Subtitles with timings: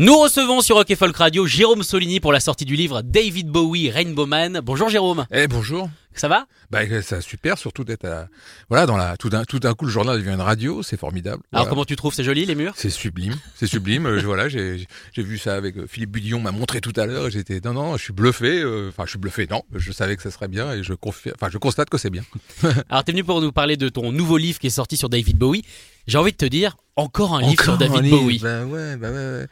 [0.00, 3.48] Nous recevons sur Rock et Folk Radio Jérôme Solini pour la sortie du livre David
[3.48, 4.60] Bowie Rainbow Man.
[4.62, 5.26] Bonjour Jérôme.
[5.32, 5.90] Eh bonjour.
[6.14, 6.46] Ça va?
[6.70, 8.28] Bah c'est super, surtout d'être à...
[8.68, 11.42] voilà dans la tout d'un tout d'un coup le journal devient une radio, c'est formidable.
[11.52, 12.74] Alors comment tu trouves C'est joli les murs?
[12.76, 14.06] C'est sublime, c'est sublime.
[14.06, 17.26] Euh, voilà, j'ai j'ai vu ça avec euh, Philippe Budillon m'a montré tout à l'heure.
[17.26, 18.60] et J'étais non non, je suis bluffé.
[18.62, 19.48] euh, Enfin, je suis bluffé.
[19.50, 21.30] Non, je savais que ça serait bien et je confie.
[21.34, 22.22] Enfin, je constate que c'est bien.
[22.88, 25.38] Alors t'es venu pour nous parler de ton nouveau livre qui est sorti sur David
[25.38, 25.64] Bowie.
[26.06, 28.38] J'ai envie de te dire encore un livre sur un David livre, Bowie.
[28.38, 29.46] Bah ouais, bah ouais, ouais.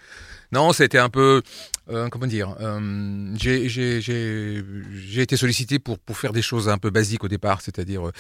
[0.52, 1.42] Non, c'était un peu,
[1.90, 7.24] euh, comment dire, euh, j'ai- été sollicité pour, pour faire des choses un peu basiques
[7.24, 8.10] au départ, c'est-à-dire,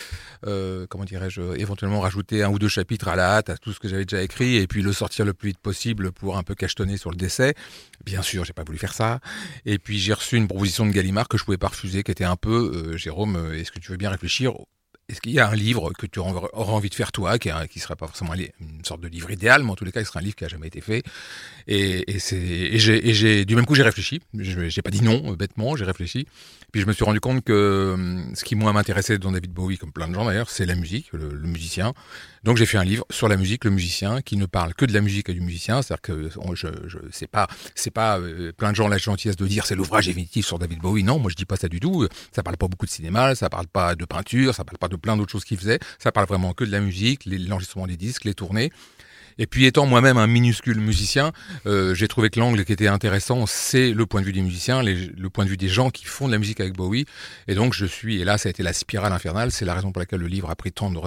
[0.46, 3.80] euh, comment dirais-je, éventuellement rajouter un ou deux chapitres à la hâte à tout ce
[3.80, 6.54] que j'avais déjà écrit et puis le sortir le plus vite possible pour un peu
[6.54, 7.54] cachetonner sur le décès.
[8.04, 9.20] Bien sûr, j'ai pas voulu faire ça.
[9.64, 12.24] Et puis j'ai reçu une proposition de Gallimard que je pouvais pas refuser, qui était
[12.24, 14.52] un peu, euh, Jérôme, euh, est-ce que tu veux bien réfléchir?
[15.08, 17.78] Est-ce qu'il y a un livre que tu aurais envie de faire toi, qui, qui
[17.78, 20.18] serait pas forcément une sorte de livre idéal, mais en tous les cas, qui serait
[20.18, 21.04] un livre qui a jamais été fait
[21.68, 24.20] Et, et et j'ai du même coup j'ai réfléchi.
[24.36, 26.26] Je j'ai pas dit non bêtement, j'ai réfléchi.
[26.72, 27.96] Puis je me suis rendu compte que
[28.34, 31.12] ce qui moi m'intéressait dans David Bowie, comme plein de gens d'ailleurs, c'est la musique,
[31.12, 31.94] le, musicien.
[32.42, 34.92] Donc j'ai fait un livre sur la musique, le musicien, qui ne parle que de
[34.92, 35.82] la musique et du musicien.
[35.82, 39.46] C'est-à-dire que je, je c'est pas c'est pas euh, plein de gens la gentillesse de
[39.46, 41.04] dire c'est l'ouvrage définitif sur David Bowie.
[41.04, 42.08] Non, moi je dis pas ça du tout.
[42.32, 44.95] Ça parle pas beaucoup de cinéma, ça parle pas de peinture, ça parle pas de
[44.96, 45.78] plein d'autres choses qu'il faisait.
[45.98, 48.70] Ça parle vraiment que de la musique, l'enregistrement des disques, les tournées.
[49.38, 51.32] Et puis étant moi-même un minuscule musicien,
[51.66, 54.82] euh, j'ai trouvé que l'angle qui était intéressant, c'est le point de vue des musiciens,
[54.82, 57.04] le point de vue des gens qui font de la musique avec Bowie.
[57.46, 59.92] Et donc je suis, et là ça a été la spirale infernale, c'est la raison
[59.92, 60.98] pour laquelle le livre a pris tant de,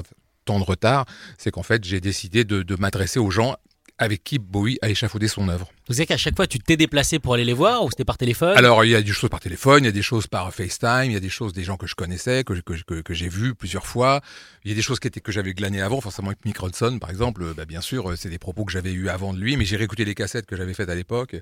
[0.45, 1.05] tant de retard,
[1.39, 3.55] c'est qu'en fait j'ai décidé de, de m'adresser aux gens
[3.99, 5.69] avec qui Bowie a échafaudé son œuvre.
[5.87, 8.17] Vous savez qu'à chaque fois tu t'es déplacé pour aller les voir ou c'était par
[8.17, 8.57] téléphone?
[8.57, 11.05] Alors, il y a des choses par téléphone, il y a des choses par FaceTime,
[11.05, 13.29] il y a des choses des gens que je connaissais, que, que, que, que j'ai
[13.29, 14.21] vus plusieurs fois.
[14.63, 16.97] Il y a des choses qui étaient que j'avais glanées avant, forcément avec Mick Ronson,
[16.99, 17.43] par exemple.
[17.43, 19.65] euh, Bah, bien sûr, euh, c'est des propos que j'avais eus avant de lui, mais
[19.65, 21.35] j'ai réécouté les cassettes que j'avais faites à l'époque.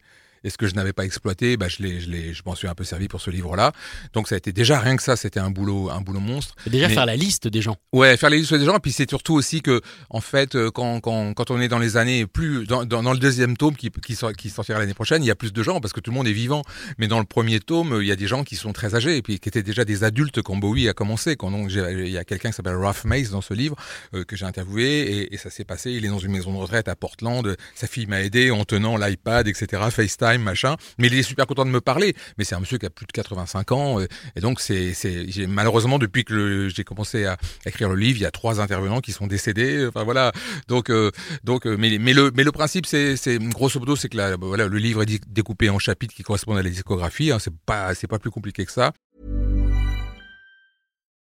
[0.47, 2.69] Et ce que je n'avais pas exploité, bah, je l'ai, je l'ai, je m'en suis
[2.69, 3.73] un peu servi pour ce livre-là.
[4.13, 6.55] Donc, ça a été déjà rien que ça, c'était un boulot, un boulot monstre.
[6.65, 7.75] Et Déjà mais- faire la liste des gens.
[7.91, 8.77] Ouais, faire les listes des gens.
[8.77, 11.79] Et puis c'est surtout aussi que, en fait, euh, quand, quand, quand on est dans
[11.79, 14.93] les années plus dans, dans, dans le deuxième tome qui, qui, sort- qui sortira l'année
[14.93, 16.61] prochaine, il y a plus de gens parce que tout le monde est vivant.
[16.97, 19.21] Mais dans le premier tome, il y a des gens qui sont très âgés et
[19.21, 21.35] puis qui étaient déjà des adultes quand Bowie a commencé.
[21.35, 23.75] Quand donc il y a quelqu'un qui s'appelle Ralph Mace dans ce livre
[24.13, 25.91] euh, que j'ai interviewé et, et ça s'est passé.
[25.91, 27.57] Il est dans une maison de retraite à Portland.
[27.75, 29.81] Sa fille m'a aidé en tenant l'iPad, etc.
[29.91, 30.75] FaceTime, machin.
[30.97, 32.15] Mais il est super content de me parler.
[32.37, 35.47] Mais c'est un monsieur qui a plus de 85 ans euh, et donc c'est c'est
[35.47, 39.11] malheureusement depuis que j'ai commencé à écrire le livre, il y a trois intervenants qui
[39.11, 39.87] sont décédés.
[39.87, 40.31] Enfin voilà.
[40.67, 41.11] Donc euh,
[41.43, 44.35] donc euh, mais mais le mais le principe c'est c'est grosso modo c'est que la,
[44.37, 47.31] voilà le livre est découpé en chapitres qui correspondent à la discographie.
[47.31, 48.91] Hein, c'est pas c'est pas plus compliqué que ça.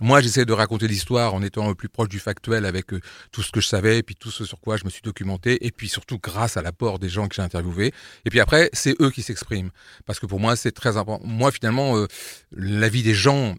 [0.00, 3.00] Moi, j'essaie de raconter l'histoire en étant le plus proche du factuel avec euh,
[3.32, 5.70] tout ce que je savais, puis tout ce sur quoi je me suis documenté, et
[5.70, 7.92] puis surtout grâce à l'apport des gens que j'ai interviewés.
[8.24, 9.70] Et puis après, c'est eux qui s'expriment.
[10.06, 11.26] Parce que pour moi, c'est très important.
[11.26, 12.06] Moi, finalement, euh,
[12.52, 13.56] l'avis des gens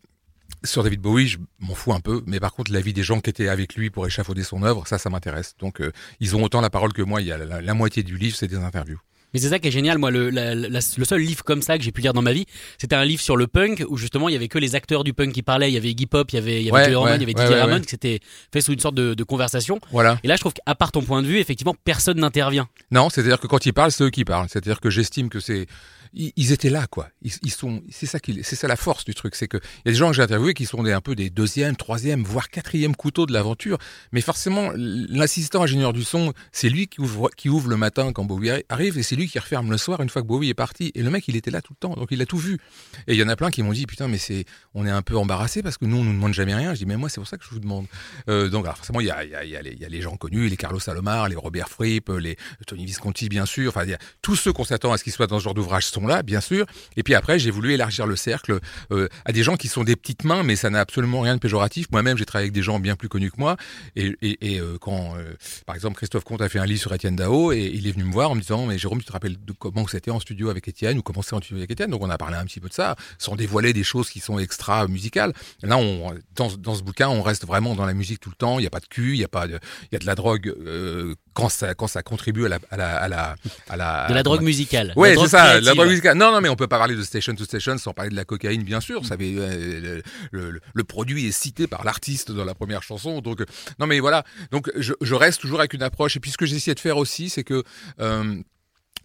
[0.64, 3.30] sur David Bowie, je m'en fous un peu, mais par contre, l'avis des gens qui
[3.30, 5.56] étaient avec lui pour échafauder son œuvre, ça, ça m'intéresse.
[5.60, 7.22] Donc, euh, ils ont autant la parole que moi.
[7.22, 9.00] Il y a la, la moitié du livre, c'est des interviews.
[9.34, 11.78] Mais c'est ça qui est génial, moi, le, la- la- le seul livre comme ça
[11.78, 12.46] que j'ai pu lire dans ma vie,
[12.78, 15.14] c'était un livre sur le punk où justement il y avait que les acteurs du
[15.14, 15.70] punk qui parlaient.
[15.72, 17.16] Il y avait Iggy Pop, il y avait, il y avait Ouais, Joey Ramone, ouais,
[17.18, 17.82] il y avait Didier ouais, Ramone ouais.
[17.82, 18.20] qui s'était
[18.52, 19.80] fait sous une sorte de, de conversation.
[19.92, 20.18] Voilà.
[20.24, 22.68] Et là, je trouve qu'à part ton point de vue, effectivement, personne n'intervient.
[22.92, 24.48] Non, c'est-à-dire que quand ils parlent, c'est eux qui parlent.
[24.50, 25.68] C'est-à-dire que j'estime que c'est
[26.14, 27.10] ils, étaient là, quoi.
[27.22, 29.90] Ils, sont, c'est ça qui, c'est ça la force du truc, c'est que il y
[29.90, 32.50] a des gens que j'ai interviewés qui sont des, un peu des deuxième, troisième, voire
[32.50, 33.78] quatrième couteaux de l'aventure.
[34.12, 38.26] Mais forcément, l'assistant ingénieur du son, c'est lui qui ouvre, qui ouvre le matin quand
[38.26, 40.92] Bowie arrive et c'est lui qui referme le soir une fois que Bowie est parti.
[40.96, 42.60] Et le mec, il était là tout le temps, donc il a tout vu.
[43.08, 45.02] Et il y en a plein qui m'ont dit, putain, mais c'est, on est un
[45.02, 46.74] peu embarrassé parce que nous, on nous demande jamais rien.
[46.74, 47.86] Je dis, mais moi, c'est pour ça que je vous demande.
[48.28, 50.58] Euh, donc, forcément, il y a, y, a, y, y a les gens connus, les
[50.58, 52.36] Carlos Salomar, les Robert Fripp, les
[52.68, 53.70] Tony Visconti, bien sûr.
[53.70, 53.86] Enfin,
[54.22, 56.42] tous ceux qu'on s'attend à ce qu'ils soient dans ce genre d'ouvrage sont là, bien
[56.42, 56.66] sûr.
[56.98, 58.60] Et puis après, j'ai voulu élargir le cercle
[58.92, 61.40] euh, à des gens qui sont des petites mains, mais ça n'a absolument rien de
[61.40, 61.88] péjoratif.
[61.92, 63.58] Moi-même, j'ai travaillé avec des gens bien plus connus que moi.
[63.96, 65.34] Et, et, et euh, quand, euh,
[65.66, 68.06] par exemple, Christophe Comte a fait un livre sur Étienne Dao, et il est venu
[68.06, 70.50] me voir en me disant, mais Jérôme, tu te rappelles de comment c'était en studio
[70.50, 71.92] avec Étienne ou comment c'est en studio avec Étienne?
[71.92, 74.40] Donc on a parlé un petit peu de ça, sans dévoiler des choses qui sont
[74.40, 75.34] extra musicales.
[75.64, 78.60] Là, on, dans, dans ce bouquin, on reste vraiment dans la musique tout le temps.
[78.60, 79.60] Il n'y a pas de cul, il y a pas il
[79.92, 82.98] y a de la drogue euh, quand ça quand ça contribue à la à la
[82.98, 83.36] à la,
[83.70, 84.94] à la De la drogue musicale.
[84.96, 86.18] Ouais, c'est ça, la drogue musicale.
[86.18, 88.26] Non, non, mais on peut pas parler de Station to Station sans parler de la
[88.26, 89.06] cocaïne, bien sûr.
[89.06, 90.02] Ça avait, euh,
[90.32, 93.22] le, le- le produit est cité par l'artiste dans la première chanson.
[93.22, 93.46] Donc, euh,
[93.80, 94.24] non, mais voilà.
[94.52, 96.16] Donc, je, je reste toujours avec une approche.
[96.18, 97.64] Et puis, ce que j'essaie de faire aussi, c'est que.
[98.00, 98.36] euh,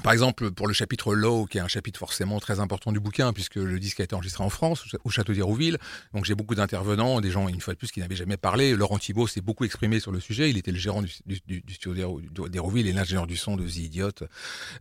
[0.03, 3.33] par exemple, pour le chapitre Low, qui est un chapitre forcément très important du bouquin,
[3.33, 5.79] puisque le disque a été enregistré en France, au Château d'Hérouville.
[6.15, 8.75] Donc j'ai beaucoup d'intervenants, des gens, une fois de plus, qui n'avaient jamais parlé.
[8.75, 10.51] Laurent Thibault s'est beaucoup exprimé sur le sujet.
[10.51, 14.11] Il était le gérant du, studio d'Hérou- d'Hérouville et l'ingénieur du son de The Idiot.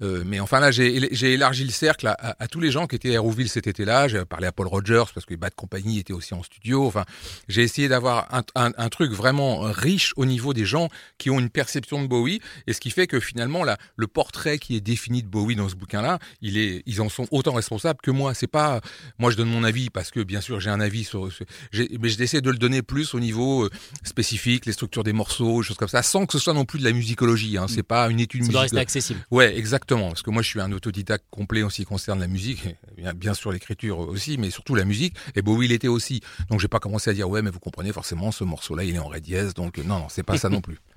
[0.01, 3.13] Euh, mais enfin là, j'ai élargi le cercle à, tous les gens qui étaient à
[3.13, 4.07] Hérouville cet été-là.
[4.07, 6.85] J'ai parlé à Paul Rogers, parce que Bad Company était aussi en studio.
[6.85, 7.05] Enfin,
[7.47, 11.39] j'ai essayé d'avoir un, un, un truc vraiment riche au niveau des gens qui ont
[11.39, 12.41] une perception de Bowie.
[12.67, 15.69] Et ce qui fait que finalement, là, le portrait qui est défini de Bowie dans
[15.69, 18.33] ce bouquin-là, il est, ils en sont autant responsables que moi.
[18.33, 18.81] C'est pas,
[19.19, 21.29] moi je donne mon avis parce que bien sûr j'ai un avis sur,
[21.73, 23.69] mais j'essaie de le donner plus au niveau euh,
[24.03, 26.83] spécifique, les structures des morceaux, choses comme ça, sans que ce soit non plus de
[26.83, 27.57] la musicologie.
[27.57, 27.67] Hein.
[27.67, 29.25] C'est pas une étude Ça doit rester accessible.
[29.31, 30.09] Ouais, exactement.
[30.09, 32.67] Parce que moi, je suis un autodidacte complet en ce qui concerne la musique,
[33.15, 35.15] bien sûr l'écriture aussi, mais surtout la musique.
[35.35, 36.21] Et Bowie l'était aussi.
[36.49, 38.99] Donc, j'ai pas commencé à dire ouais, mais vous comprenez forcément, ce morceau-là, il est
[38.99, 39.53] en ré dièse.
[39.53, 40.79] Donc, euh, non, non, c'est pas ça non plus.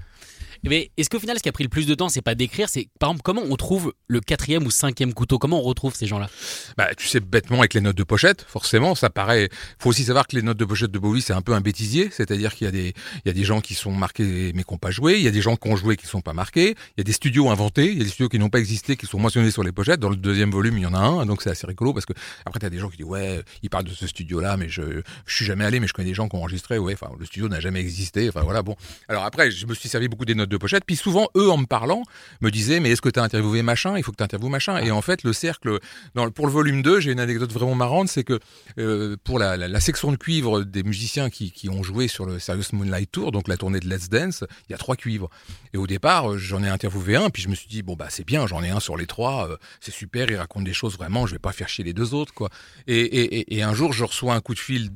[0.64, 2.68] Mais est-ce qu'au final, ce qui a pris le plus de temps, c'est pas d'écrire,
[2.68, 5.38] c'est par exemple comment on trouve le quatrième ou cinquième couteau?
[5.38, 6.28] Comment on retrouve ces gens-là?
[6.76, 9.48] Bah, tu sais, bêtement avec les notes de pochette, forcément, ça paraît.
[9.78, 12.10] Faut aussi savoir que les notes de pochette de Bowie, c'est un peu un bêtisier,
[12.10, 12.94] c'est-à-dire qu'il y a des,
[13.24, 15.28] il y a des gens qui sont marqués mais qui n'ont pas joué, il y
[15.28, 17.50] a des gens qui ont joué qui sont pas marqués, il y a des studios
[17.50, 19.72] inventés, il y a des studios qui n'ont pas existé qui sont mentionnés sur les
[19.72, 20.00] pochettes.
[20.00, 22.12] Dans le deuxième volume, il y en a un, donc c'est assez rigolo parce que
[22.44, 25.34] après t'as des gens qui disent ouais, ils parlent de ce studio-là, mais je, je
[25.34, 27.48] suis jamais allé, mais je connais des gens qui ont enregistré, ouais, enfin le studio
[27.48, 28.76] n'a jamais existé, enfin voilà, bon.
[29.08, 31.58] Alors après, je me suis servi beaucoup des notes de pochette, puis souvent eux en
[31.58, 32.02] me parlant
[32.40, 33.96] me disaient mais est-ce que tu as interviewé machin?
[33.96, 34.78] Il faut que tu interviewes machin.
[34.78, 35.78] Et en fait, le cercle,
[36.14, 38.38] dans, pour le volume 2, j'ai une anecdote vraiment marrante, c'est que
[38.78, 42.64] euh, pour la, section de cuivre des musiciens qui, qui ont joué sur le Serious
[42.72, 45.30] Moonlight Tour, donc la tournée de Let's Dance, il y a trois cuivres.
[45.72, 48.06] Et au départ, euh, j'en ai interviewé un, puis je me suis dit bon bah
[48.10, 50.96] c'est bien, j'en ai un sur les trois, euh, c'est super, il raconte des choses
[50.96, 52.50] vraiment, je vais pas faire chier les deux autres quoi.
[52.86, 54.90] Et, et, et un jour, je reçois un coup de fil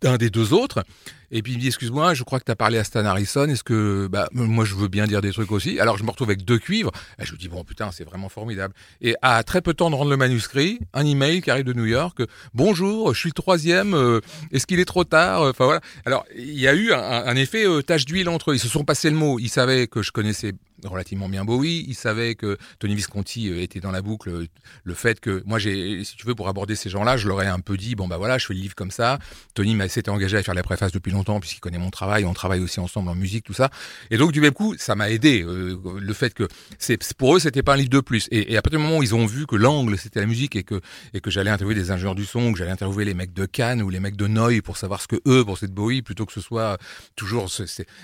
[0.00, 0.82] d'un des deux autres.
[1.30, 3.46] Et puis il me dit excuse-moi, je crois que tu as parlé à Stan Harrison.
[3.48, 5.78] Est-ce que bah moi je veux bien dire des trucs aussi?
[5.78, 6.90] Alors je me retrouve avec deux cuivres.
[7.20, 8.74] Je me dis bon putain c'est vraiment formidable.
[9.00, 11.74] Et à très peu de temps de rendre le manuscrit, un email qui arrive de
[11.74, 12.22] New York.
[12.54, 13.94] Bonjour, je suis le troisième.
[13.94, 14.20] euh,
[14.50, 15.42] Est-ce qu'il est trop tard?
[15.42, 15.80] Enfin voilà.
[16.04, 18.54] Alors il y a eu un, un effet euh, tache d'huile entre eux.
[18.56, 19.38] Ils se sont passés le mot.
[19.38, 20.54] Ils savaient que je connaissais
[20.84, 21.84] relativement bien Bowie.
[21.88, 24.28] Ils savaient que Tony Visconti euh, était dans la boucle.
[24.30, 24.46] euh,
[24.84, 27.46] Le fait que moi j'ai, si tu veux, pour aborder ces gens-là, je leur ai
[27.46, 29.18] un peu dit bon bah voilà, je fais le livre comme ça.
[29.54, 32.24] Tony s'était engagé à faire la préface depuis longtemps puisqu'il connaît mon travail.
[32.24, 33.70] On travaille aussi ensemble en musique, tout ça.
[34.10, 35.42] Et donc du même coup, ça m'a aidé.
[35.42, 36.48] euh, le fait que
[36.78, 38.28] c'est pour eux, c'était pas un livre de plus.
[38.30, 40.62] Et, à partir du moment où ils ont vu que l'angle c'était la musique et
[40.62, 40.80] que
[41.14, 43.82] et que j'allais interviewer des ingénieurs du son, que j'allais interviewer les mecs de Cannes
[43.82, 46.32] ou les mecs de Noy pour savoir ce que eux pensaient de Bowie, plutôt que
[46.32, 46.78] ce soit
[47.16, 47.48] toujours,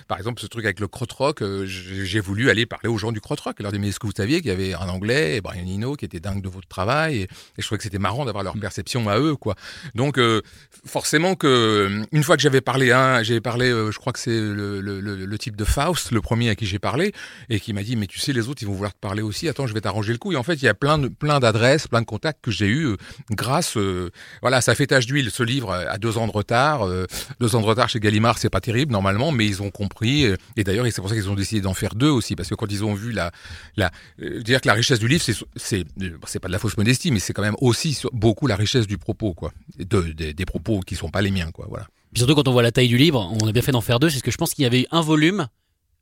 [0.09, 0.89] par exemple ce truc avec le
[1.65, 3.61] j'ai j'ai voulu aller parler aux gens du krautrock.
[3.61, 6.21] Alors, mais est-ce que vous saviez qu'il y avait un Anglais, Brian Eno, qui était
[6.21, 7.29] dingue de votre travail, et, et
[7.59, 9.55] je trouvais que c'était marrant d'avoir leur perception à eux, quoi.
[9.95, 10.43] Donc euh,
[10.87, 14.39] forcément que une fois que j'avais parlé, hein, j'ai parlé, euh, je crois que c'est
[14.39, 17.13] le, le, le, le type de Faust, le premier à qui j'ai parlé,
[17.49, 19.49] et qui m'a dit mais tu sais les autres ils vont vouloir te parler aussi.
[19.49, 20.33] Attends, je vais t'arranger le coup.
[20.33, 22.69] Et en fait, il y a plein de plein d'adresses, plein de contacts que j'ai
[22.69, 22.97] eu
[23.31, 24.11] grâce, euh,
[24.43, 25.31] voilà, ça fait tache d'huile.
[25.31, 26.89] Ce livre a deux ans de retard,
[27.41, 30.25] deux ans de retard chez Gallimard, c'est pas terrible normalement, mais ils ont compris.
[30.57, 32.71] Et d'ailleurs, c'est pour ça qu'ils ont décidé d'en faire deux aussi, parce que quand
[32.71, 33.31] ils ont vu la,
[34.21, 36.77] euh, dire que la richesse du livre, c'est c'est euh, c'est pas de la fausse
[36.77, 40.81] modestie, mais c'est quand même aussi beaucoup la richesse du propos, quoi, de, des- propos
[40.81, 41.87] qui sont pas les miens, quoi, voilà.
[42.15, 44.09] Surtout quand on voit la taille du livre, on a bien fait d'en faire deux,
[44.11, 45.49] c'est ce que je pense qu'il y avait un volume,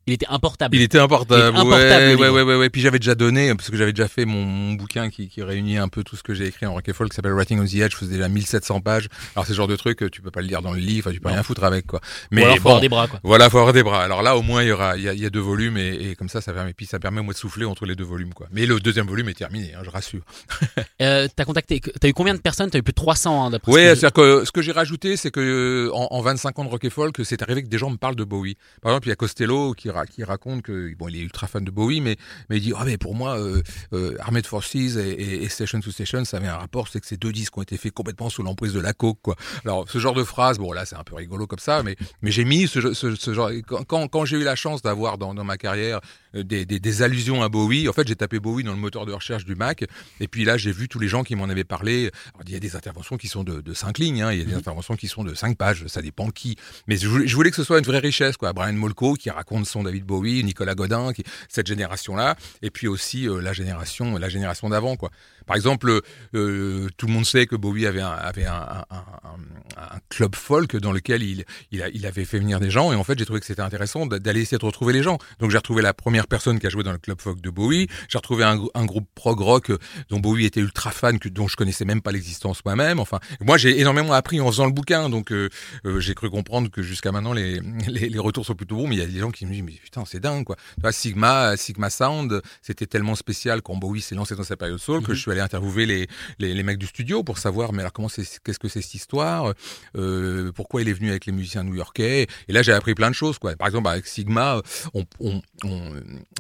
[0.07, 0.77] il était importable.
[0.77, 1.43] Il était importable.
[1.43, 2.71] Il était importable, le ouais, ouais, ouais, ouais.
[2.71, 5.79] Puis j'avais déjà donné, parce que j'avais déjà fait mon, mon bouquin qui, qui réunit
[5.79, 7.65] un peu tout ce que j'ai écrit en rock and folk, qui s'appelle Writing on
[7.65, 7.93] the Edge.
[7.93, 9.09] Je faisais déjà 1700 pages.
[9.35, 11.21] Alors, c'est le genre de truc, tu peux pas le lire dans le livre, tu
[11.21, 11.35] peux Non.
[11.35, 12.01] rien foutre avec, quoi.
[12.33, 13.21] Ou alors, faut bon, avoir des bras, quoi.
[13.23, 14.03] Voilà, faut avoir des bras.
[14.05, 15.77] Alors là, au moins, il y aura, il y a, il y a deux volumes
[15.79, 18.05] et, et comme ça, ça permet, puis ça permet moi de souffler entre les deux
[18.05, 18.47] volumes, quoi.
[18.53, 20.23] Mais le deuxième volume est terminé, hein, je rassure.
[21.01, 22.71] Euh, t'as contacté, t'as eu combien de personnes?
[22.71, 25.31] T'as eu plus de 300 hein, d'après Oui, c'est-à-dire que ce que j'ai rajouté, c'est
[25.31, 27.91] que euh, en, en 25 ans de rock and folk, c'est arrivé que des gens
[27.91, 28.57] me parlent de Bowie.
[28.81, 31.65] Par exemple, il y a Costello qui, qui raconte que bon, il est ultra fan
[31.65, 32.17] de Bowie, mais
[32.51, 35.91] mais il dit ah mais pour moi, euh, euh, Armed Forces et, et, Station to
[35.91, 38.43] Station, ça avait un rapport, c'est que ces deux disques ont été faits complètement sous
[38.43, 39.37] l'emprise de la coke, quoi.
[39.65, 42.31] Alors ce genre de phrase, bon là c'est un peu rigolo comme ça, mais mais
[42.31, 43.51] j'ai mis ce, ce, ce genre
[43.87, 46.01] quand, quand j'ai eu la chance d'avoir dans, dans ma carrière
[46.35, 47.89] des, des, des allusions à Bowie.
[47.89, 49.85] En fait, j'ai tapé Bowie dans le moteur de recherche du Mac,
[50.21, 52.11] et puis là, j'ai vu tous les gens qui m'en avaient parlé.
[52.35, 54.43] Alors, il y a des interventions qui sont de, de cinq lignes, hein, il y
[54.43, 56.57] a des interventions qui sont de cinq pages, ça dépend qui.
[56.87, 58.53] Mais je voulais, je voulais que ce soit une vraie richesse, quoi.
[58.53, 63.29] Brian Molko qui raconte son David Bowie, Nicolas Godin, qui, cette génération-là, et puis aussi
[63.29, 65.11] euh, la génération, la génération d'avant, quoi.
[65.47, 66.01] Par exemple,
[66.35, 69.05] euh, tout le monde sait que Bowie avait un, avait un, un,
[69.77, 72.97] un, club folk dans lequel il, il, a, il, avait fait venir des gens, et
[72.97, 75.19] en fait, j'ai trouvé que c'était intéressant d'aller essayer de retrouver les gens.
[75.41, 77.89] Donc, j'ai retrouvé la première personne qui a joué dans le club folk de Bowie.
[78.09, 79.73] J'ai retrouvé un, groupe prog rock
[80.11, 83.01] dont Bowie était ultra fan, que, dont je connaissais même pas l'existence moi-même.
[83.01, 85.49] Enfin, moi, j'ai énormément appris en faisant le bouquin, donc euh,
[85.87, 88.87] euh, j'ai cru comprendre que jusqu'à maintenant, les, les, les, retours sont plutôt bons.
[88.87, 90.57] Mais il y a des gens qui me disent, mais putain, c'est dingue, quoi.
[90.57, 94.79] Tu vois, Sigma, Sigma Sound, c'était tellement spécial quand Bowie s'est lancé dans sa période
[94.79, 95.15] soul que mhm.
[95.15, 98.09] je suis aller interviewer les, les, les, mecs du studio pour savoir, mais alors comment
[98.09, 99.53] c'est, qu'est-ce que c'est cette histoire,
[99.97, 102.27] euh, pourquoi il est venu avec les musiciens new-yorkais.
[102.49, 103.57] Et là, j'ai appris plein de choses, quoi.
[103.57, 104.61] Par exemple, avec Sigma,
[104.93, 105.93] on, on, on,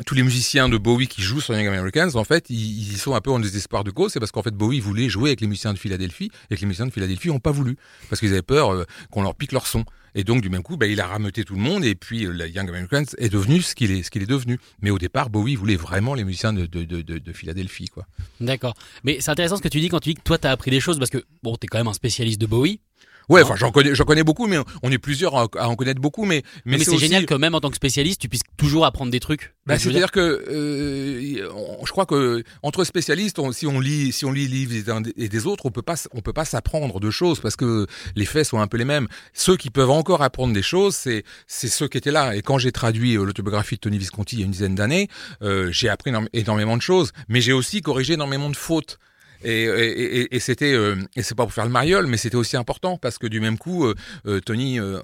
[0.06, 3.20] tous les musiciens de Bowie qui jouent sur Young Americans, en fait, ils, sont un
[3.20, 4.12] peu en désespoir de cause.
[4.12, 6.66] C'est parce qu'en fait, Bowie voulait jouer avec les musiciens de Philadelphie et que les
[6.66, 7.76] musiciens de Philadelphie n'ont pas voulu
[8.08, 9.84] parce qu'ils avaient peur euh, qu'on leur pique leur son.
[10.16, 12.46] Et donc, du même coup, bah, il a rameuté tout le monde et puis euh,
[12.46, 14.58] Young Americans est devenu ce qu'il est, ce est devenu.
[14.80, 18.06] Mais au départ, Bowie voulait vraiment les musiciens de, de Philadelphie, quoi.
[18.40, 18.74] D'accord.
[19.02, 20.70] Mais c'est intéressant ce que tu dis quand tu dis que toi, tu as appris
[20.70, 22.80] des choses parce que, bon, tu es quand même un spécialiste de Bowie.
[23.28, 26.24] Ouais, enfin j'en connais, j'en connais beaucoup, mais on est plusieurs à, en connaître beaucoup,
[26.24, 29.10] mais mais, mais c'est génial que même en tant que spécialiste, tu puisses toujours apprendre
[29.10, 29.54] des trucs.
[29.66, 31.48] Bah, c'est-à-dire que euh,
[31.84, 35.46] je crois que entre spécialistes, si on lit, si on lit les livres et des
[35.46, 38.58] autres, on peut pas, on peut pas s'apprendre de choses parce que les faits sont
[38.58, 39.08] un peu les mêmes.
[39.32, 42.36] Ceux qui peuvent encore apprendre des choses, c'est c'est ceux qui étaient là.
[42.36, 45.08] Et quand j'ai traduit euh, l'autobiographie de Tony Visconti il y a une dizaine d'années,
[45.42, 48.98] euh, j'ai appris énormément de choses, mais j'ai aussi corrigé énormément de fautes.
[49.44, 52.56] Et, et, et c'était, euh, et c'est pas pour faire le mariole, mais c'était aussi
[52.56, 53.94] important parce que du même coup, euh,
[54.26, 55.00] euh Tony, euh,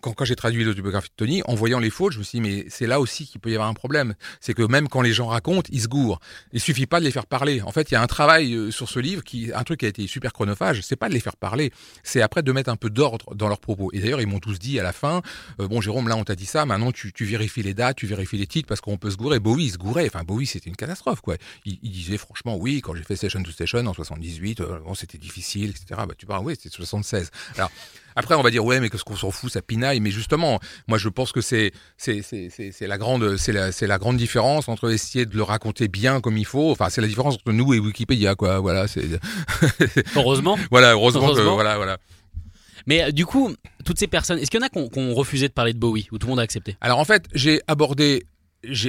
[0.00, 2.48] quand, quand j'ai traduit l'autobiographie de Tony, en voyant les fautes, je me suis dit,
[2.48, 4.14] mais c'est là aussi qu'il peut y avoir un problème.
[4.40, 6.18] C'est que même quand les gens racontent, ils se gourent.
[6.52, 7.62] Il suffit pas de les faire parler.
[7.62, 9.88] En fait, il y a un travail sur ce livre qui, un truc qui a
[9.88, 11.72] été super chronophage, c'est pas de les faire parler,
[12.02, 13.90] c'est après de mettre un peu d'ordre dans leurs propos.
[13.92, 15.22] Et d'ailleurs, ils m'ont tous dit à la fin,
[15.58, 18.38] bon Jérôme, là on t'a dit ça, maintenant tu, tu, vérifies les dates, tu vérifies
[18.38, 19.38] les titres parce qu'on peut se gourer.
[19.38, 20.06] Bowie, il se gourait.
[20.06, 21.36] Enfin, Bowie, c'était une catastrophe, quoi.
[21.64, 23.50] Il, il disait franchement, oui, quand j'ai fait Session to
[23.86, 25.86] en 78, euh, bon, c'était difficile, etc.
[26.08, 27.30] Bah, tu parles, oui, c'était 76.
[27.56, 27.70] Alors,
[28.16, 30.00] après, on va dire, ouais, mais qu'est-ce qu'on s'en fout, ça pinaille.
[30.00, 33.86] Mais justement, moi, je pense que c'est, c'est, c'est, c'est la grande, c'est la, c'est
[33.86, 36.70] la grande différence entre essayer de le raconter bien comme il faut.
[36.70, 38.58] Enfin, c'est la différence entre nous et Wikipédia, quoi.
[38.58, 39.04] Voilà, c'est.
[40.16, 40.58] heureusement.
[40.70, 41.50] voilà, heureusement, heureusement.
[41.50, 41.98] Que, voilà, voilà.
[42.86, 44.98] Mais euh, du coup, toutes ces personnes, est-ce qu'il y en a qui ont, qui
[44.98, 46.76] ont refusé de parler de Bowie ou tout le monde a accepté?
[46.80, 48.24] Alors en fait, j'ai abordé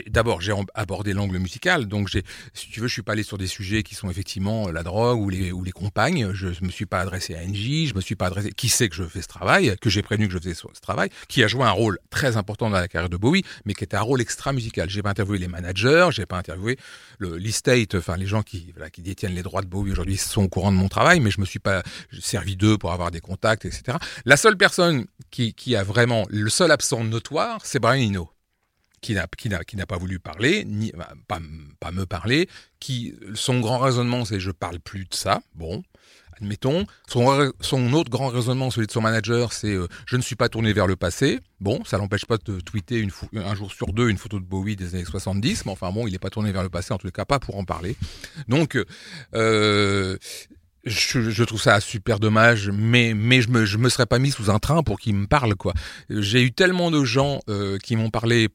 [0.08, 3.48] d'abord j'ai abordé l'angle musical donc si tu veux je suis pas allé sur des
[3.48, 6.32] sujets qui sont effectivement euh, la drogue ou les ou les compagnes.
[6.34, 8.96] Je me suis pas adressé à NJ je me suis pas adressé qui sait que
[8.96, 11.64] je fais ce travail que j'ai prévenu que je faisais ce, travail qui a joué
[11.64, 14.52] un rôle très important dans la carrière de Bowie mais qui était un rôle extra
[14.52, 16.78] musical j'ai pas interviewé les managers j'ai pas interviewé
[17.20, 20.44] le l'estate enfin les gens qui voilà, qui détiennent les droits de Bowie aujourd'hui sont
[20.44, 21.82] au courant de mon travail mais je me suis pas
[22.20, 26.50] servi d'eux pour avoir des contacts etc la seule personne qui qui a vraiment le
[26.50, 28.32] seul absent notoire c'est Brian Eno
[29.02, 30.92] qui n'a qui n'a qui n'a pas voulu parler, ni
[31.28, 31.40] pas
[31.80, 32.48] pas me parler,
[32.80, 35.42] qui son grand raisonnement c'est je parle plus de ça.
[35.56, 35.84] Bon,
[36.38, 36.86] admettons.
[37.08, 40.50] Son son autre grand raisonnement, celui de son manager, c'est euh, je ne suis pas
[40.50, 41.40] tourné vers le passé.
[41.60, 44.76] Bon, ça l'empêche pas de tweeter une un jour sur deux une photo de Bowie
[44.76, 47.10] des années 70, mais enfin bon, il n'est pas tourné vers le passé en tout
[47.10, 47.96] cas pas pour en parler.
[48.48, 48.78] Donc
[49.34, 50.18] euh,
[50.84, 54.50] je, trouve ça super dommage, mais mais je me je me serais pas mis sous
[54.50, 55.74] un train pour qu'il me parle quoi.
[56.10, 58.50] J'ai eu tellement de gens euh, qui m'ont parlé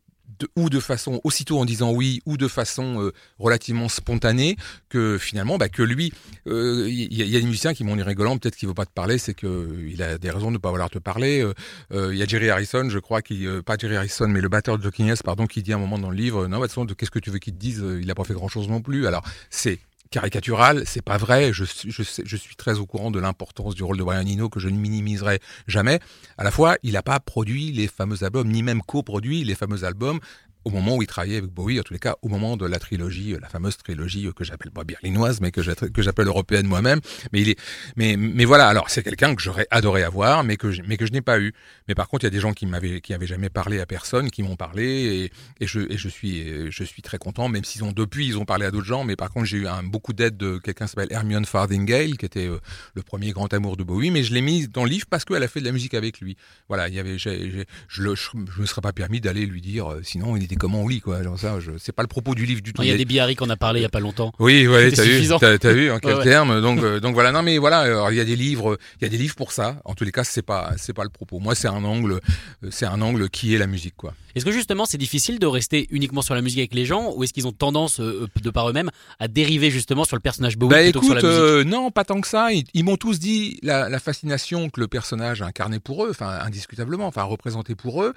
[0.56, 4.56] ou de façon aussitôt en disant oui, ou de façon euh, relativement spontanée,
[4.88, 6.12] que finalement, bah, que lui,
[6.46, 8.74] il euh, y, y, a des musiciens qui m'ont dit rigolant, peut-être qu'il ne veut
[8.74, 11.44] pas te parler, c'est que il a des raisons de ne pas vouloir te parler.
[11.90, 14.78] Il euh, y a Jerry Harrison, je crois, qui, pas Jerry Harrison, mais le batteur
[14.78, 16.74] de Joking pardon, qui dit à un moment dans le livre, non, bah, de toute
[16.74, 19.06] façon, qu'est-ce que tu veux qu'il te dise Il n'a pas fait grand-chose non plus.
[19.06, 19.78] Alors, c'est
[20.10, 21.52] caricatural, c'est pas vrai.
[21.52, 24.76] Je, suis très au courant de l'importance du rôle de Brian Eno que je ne
[24.76, 26.00] minimiserai jamais.
[26.38, 29.84] À la fois, il n'a pas produit les fameux albums, ni même coproduit les fameux
[29.84, 30.20] albums
[30.66, 32.80] au moment où il travaillait avec Bowie, en tous les cas, au moment de la
[32.80, 37.00] trilogie, euh, la fameuse trilogie euh, que j'appelle pas berlinoise, mais que j'appelle européenne moi-même.
[37.32, 37.58] Mais il est,
[37.94, 38.66] mais, mais voilà.
[38.66, 41.38] Alors, c'est quelqu'un que j'aurais adoré avoir, mais que je, mais que je n'ai pas
[41.38, 41.54] eu.
[41.87, 43.87] Mais par contre, il y a des gens qui m'avaient, qui avaient jamais parlé à
[43.87, 45.30] personne, qui m'ont parlé,
[45.61, 48.37] et, et, je, et je suis, je suis très content, même s'ils ont depuis, ils
[48.37, 49.04] ont parlé à d'autres gens.
[49.04, 52.26] Mais par contre, j'ai eu un, beaucoup d'aide de quelqu'un qui s'appelle Hermione Farthingale, qui
[52.26, 52.58] était euh,
[52.94, 55.44] le premier grand amour de Bowie, mais je l'ai mis dans le livre parce qu'elle
[55.44, 56.37] a fait de la musique avec lui.
[56.66, 60.37] Voilà, il y avait, je, je, je, me serais pas permis d'aller lui dire, sinon
[60.37, 61.22] il était comment on lit quoi.
[61.22, 62.82] Genre ça, je, c'est pas le propos du livre du tout.
[62.82, 64.32] Il y a des Bihari qu'on a parlé il y a pas longtemps.
[64.38, 66.25] Oui, ouais, t'as vu, t'as, t'as vu en quel Ouais, ouais.
[66.25, 66.60] terme.
[66.60, 67.32] Donc, euh, donc voilà.
[67.32, 69.52] Non, mais voilà, alors, il y a des livres, il y a des livres pour
[69.52, 69.80] ça.
[69.84, 71.38] En tous les cas, c'est pas, c'est pas le propos.
[71.38, 72.20] Moi, c'est un angle,
[72.64, 74.14] euh, c'est un angle qui est la musique, quoi.
[74.34, 77.25] Est-ce que justement c'est difficile de rester uniquement sur la musique avec les gens ou
[77.25, 80.70] est-ce qu'ils ont tendance, euh, de par eux-mêmes, à dériver justement sur le personnage Bowie
[80.70, 82.52] Bah plutôt que sur écoute, la musique euh, non, pas tant que ça.
[82.52, 86.38] Ils, ils m'ont tous dit la, la fascination que le personnage incarnait pour eux, enfin
[86.44, 88.12] indiscutablement, enfin représenté pour eux.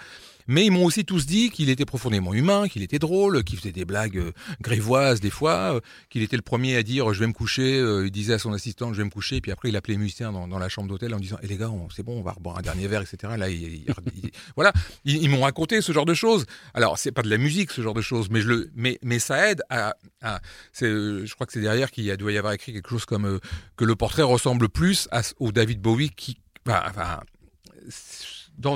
[0.50, 3.72] Mais ils m'ont aussi tous dit qu'il était profondément humain, qu'il était drôle, qu'il faisait
[3.72, 5.80] des blagues euh, grivoises des fois, euh,
[6.10, 7.80] qu'il était le premier à dire je vais me coucher.
[7.80, 9.94] euh, il disait à son assistant je vais me coucher, et puis après il appelait
[9.94, 12.32] les musiciens dans, la chambre d'hôtel en disant eh les gars, c'est bon, on va
[12.32, 13.34] reboire un dernier verre, etc.
[13.38, 13.86] Là, il- il-
[14.24, 14.74] il- voilà,
[15.06, 16.48] ils, m'ont raconté ce genre de choses.
[16.74, 19.94] Alors c'est pas de la musique ce genre de choses, mais ça aide à,
[20.82, 23.40] euh, je crois que c'est derrière qu'il doit y avoir écrit quelque chose comme euh,
[23.78, 25.08] que le portrait ressemble plus
[25.40, 26.38] au David Bowie qui,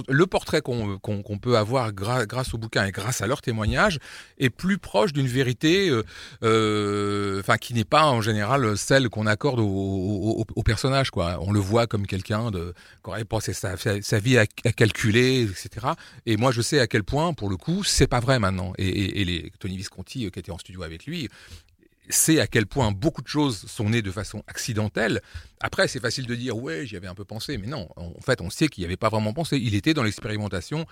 [0.08, 4.00] le portrait qu'on qu'on peut avoir grâce au bouquin et grâce à leurs témoignages
[4.38, 6.04] est plus proche d'une vérité, euh,
[6.44, 11.12] euh, enfin qui n'est pas en général celle qu'on accorde au, au- personnage.
[11.12, 11.38] Quoi.
[11.42, 12.74] On le voit comme quelqu'un de
[13.04, 15.88] qui aurait passé sa, sa, vie à, calculer, etc.
[16.26, 18.74] Et moi, je sais à quel point, pour le coup, c'est pas vrai maintenant.
[18.78, 21.30] Et les Tony Visconti, euh, qui était en studio avec lui,
[22.10, 25.22] sait à quel point beaucoup de choses sont nées de façon accidentelle.
[25.62, 28.42] Après, c'est facile de dire, ouais, j'y avais un peu pensé, mais non, en fait,
[28.42, 29.58] on sait qu'il n'y avait pas vraiment pensé.
[29.58, 30.86] Il était dans l'expérimentation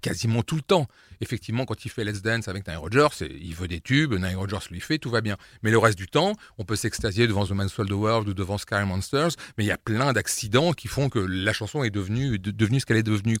[0.00, 0.86] quasiment tout le temps.
[1.20, 4.66] Effectivement, quand il fait Let's Dance avec Nile Rodgers, il veut des tubes, Nile Rodgers
[4.70, 5.36] lui fait, tout va bien.
[5.62, 8.56] Mais le reste du temps, on peut s'extasier devant The Man's the World ou devant
[8.56, 12.38] Sky Monsters, mais il y a plein d'accidents qui font que la chanson est devenue,
[12.38, 13.38] de- devenue ce qu'elle est devenue.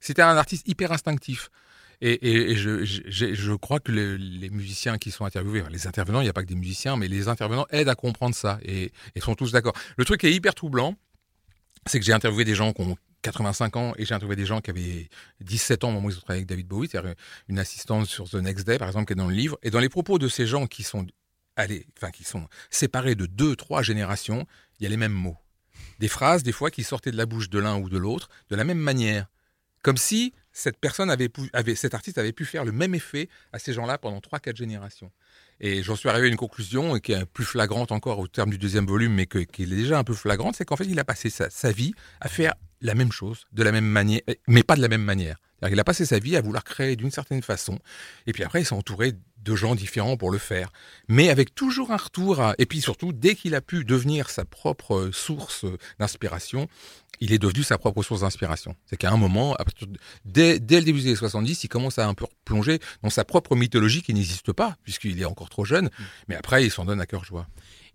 [0.00, 1.50] C'était un artiste hyper instinctif.
[2.02, 6.42] Et, je, crois que les, musiciens qui sont interviewés, les intervenants, il n'y a pas
[6.42, 9.74] que des musiciens, mais les intervenants aident à comprendre ça et, et sont tous d'accord.
[9.96, 10.96] Le truc qui est hyper troublant,
[11.86, 14.60] c'est que j'ai interviewé des gens qui ont 85 ans et j'ai interviewé des gens
[14.60, 15.08] qui avaient
[15.40, 17.14] 17 ans au moment où ils ont travaillé avec David Bowie, c'est-à-dire
[17.48, 19.58] une assistante sur The Next Day, par exemple, qui est dans le livre.
[19.62, 21.06] Et dans les propos de ces gens qui sont,
[21.56, 24.46] allez, enfin, qui sont séparés de deux, trois générations,
[24.78, 25.36] il y a les mêmes mots.
[25.98, 28.56] Des phrases, des fois, qui sortaient de la bouche de l'un ou de l'autre, de
[28.56, 29.26] la même manière.
[29.82, 33.58] Comme si cette personne avait, pu, cet artiste avait pu faire le même effet à
[33.58, 35.10] ces gens-là pendant trois, quatre générations.
[35.60, 38.58] Et j'en suis arrivé à une conclusion qui est plus flagrante encore au terme du
[38.58, 41.30] deuxième volume, mais qui est déjà un peu flagrante, c'est qu'en fait, il a passé
[41.30, 44.88] sa vie à faire la même chose, de la même manière, mais pas de la
[44.88, 45.36] même manière.
[45.66, 47.78] Qu'il a passé sa vie à vouloir créer d'une certaine façon,
[48.26, 50.70] et puis après, il s'est entouré de gens différents pour le faire,
[51.08, 52.54] mais avec toujours un retour à...
[52.58, 55.66] Et puis surtout, dès qu'il a pu devenir sa propre source
[55.98, 56.66] d'inspiration,
[57.20, 58.74] il est devenu sa propre source d'inspiration.
[58.86, 59.54] C'est qu'à un moment,
[60.24, 63.24] dès, dès le début des années 70, il commence à un peu plonger dans sa
[63.24, 65.90] propre mythologie qui n'existe pas, puisqu'il est encore trop jeune,
[66.28, 67.46] mais après, il s'en donne à cœur joie.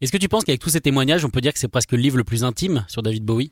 [0.01, 1.98] Est-ce que tu penses qu'avec tous ces témoignages, on peut dire que c'est presque le
[1.98, 3.52] livre le plus intime sur David Bowie?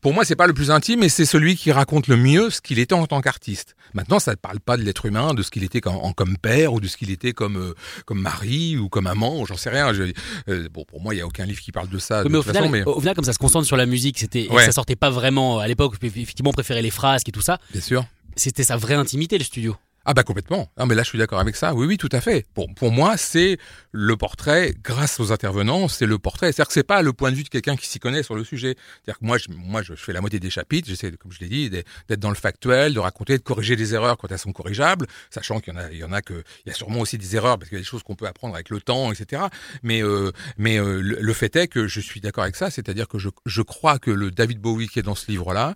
[0.00, 2.60] Pour moi, c'est pas le plus intime, mais c'est celui qui raconte le mieux ce
[2.60, 3.74] qu'il était en tant qu'artiste.
[3.94, 6.36] Maintenant, ça ne parle pas de l'être humain, de ce qu'il était comme, en- comme
[6.36, 9.70] père ou de ce qu'il était comme euh, comme mari ou comme amant, j'en sais
[9.70, 9.92] rien.
[9.92, 10.12] Je-
[10.48, 12.22] euh, bon, pour moi, il y a aucun livre qui parle de ça.
[12.28, 14.48] mais au final, façon, mais au final, comme ça se concentre sur la musique, c'était
[14.50, 14.64] Ouais.
[14.66, 15.94] ça sortait pas vraiment à l'époque.
[16.02, 17.58] Effectivement, on préférait les frasques et tout ça.
[17.72, 18.04] bien sûr.
[18.38, 19.76] C'était sa vraie intimité, le studio.
[20.08, 20.70] Ah bah complètement.
[20.76, 21.74] Ah mais là je suis d'accord avec ça.
[21.74, 22.46] Oui oui tout à fait.
[22.54, 23.58] Pour pour moi c'est
[23.90, 26.52] le portrait grâce aux intervenants, c'est le portrait.
[26.52, 28.44] C'est-à-dire que c'est pas le point de vue de quelqu'un qui s'y connaît sur le
[28.44, 28.76] sujet.
[29.04, 31.48] C'est-à-dire que moi je moi je fais la moitié des chapitres, j'essaie comme je l'ai
[31.48, 34.52] dit d'être d'être dans le factuel, de raconter, de corriger des erreurs quand elles sont
[34.52, 37.00] corrigeables, sachant qu'il y en a il y en a que il y a sûrement
[37.00, 39.10] aussi des erreurs parce qu'il y a des choses qu'on peut apprendre avec le temps
[39.10, 39.42] etc.
[39.82, 43.08] Mais euh, mais euh, le, le fait est que je suis d'accord avec ça, c'est-à-dire
[43.08, 45.74] que je je crois que le David Bowie qui est dans ce livre là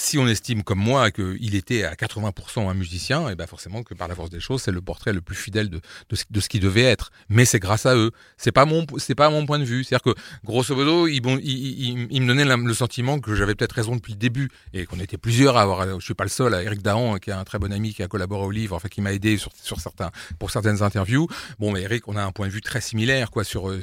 [0.00, 3.94] si on estime comme moi qu'il était à 80% un musicien, et ben forcément que
[3.94, 5.80] par la force des choses, c'est le portrait le plus fidèle de,
[6.12, 7.10] ce, qui devait être.
[7.28, 8.12] Mais c'est grâce à eux.
[8.36, 9.82] C'est pas mon, pas mon point de vue.
[9.82, 14.18] C'est-à-dire que grosso modo, ils, me donnaient le sentiment que j'avais peut-être raison depuis le
[14.18, 15.98] début et qu'on était plusieurs à avoir.
[15.98, 16.54] Je suis pas le seul.
[16.54, 18.88] À Eric Dahan, qui est un très bon ami, qui a collaboré au livre, enfin
[18.88, 21.26] qui m'a aidé sur, certains, pour certaines interviews.
[21.58, 23.80] Bon, mais Eric, on a un point de vue très similaire, quoi, sur euh,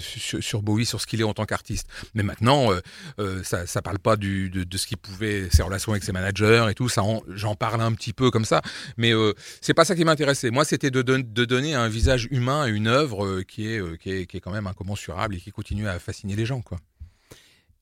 [0.64, 1.90] Bowie, sur ce qu'il est en tant qu'artiste.
[2.14, 2.80] Mais maintenant, euh,
[3.20, 6.68] euh, ça, ça parle pas de, de ce qu'il pouvait, ses relations avec ses managers
[6.70, 6.88] et tout.
[6.90, 8.62] Ça, en- j'en parle un petit peu comme ça.
[8.98, 10.52] Mais euh, c'est pas ça qui m'intéressait.
[10.52, 14.12] Moi, c'était de donner un visage humain à une œuvre euh, qui est, euh, qui
[14.12, 16.78] est, qui est quand même incommensurable et qui continue à fasciner les gens, quoi.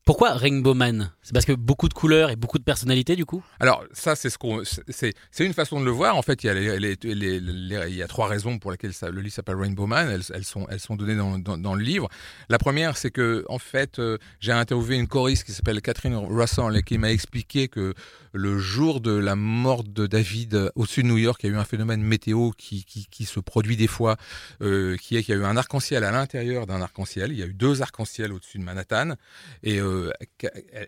[0.05, 1.11] Pourquoi Rainbow Man?
[1.21, 3.41] C'est parce que beaucoup de couleurs et beaucoup de personnalités, du coup?
[3.61, 6.17] Alors ça, c'est ce qu'on, c'est, une façon de le voir.
[6.17, 9.55] En fait, il y a, il y a trois raisons pour lesquelles le livre s'appelle
[9.55, 10.09] Rainbow Man.
[10.09, 12.09] Elles, elles sont, elles sont données dans, dans, le livre.
[12.49, 16.75] La première, c'est que en fait, euh, j'ai interviewé une choriste qui s'appelle Catherine Russell
[16.75, 17.93] et qui m'a expliqué que
[18.33, 21.55] le jour de la mort de David euh, au-dessus de New York, il y a
[21.55, 24.17] eu un phénomène météo qui, qui, se produit des fois,
[24.61, 27.31] euh, qui est qu'il y a eu un arc-en-ciel à l'intérieur d'un arc-en-ciel.
[27.31, 29.13] Il y a eu deux arcs-en-ciel au-dessus de Manhattan
[29.61, 30.11] et, euh,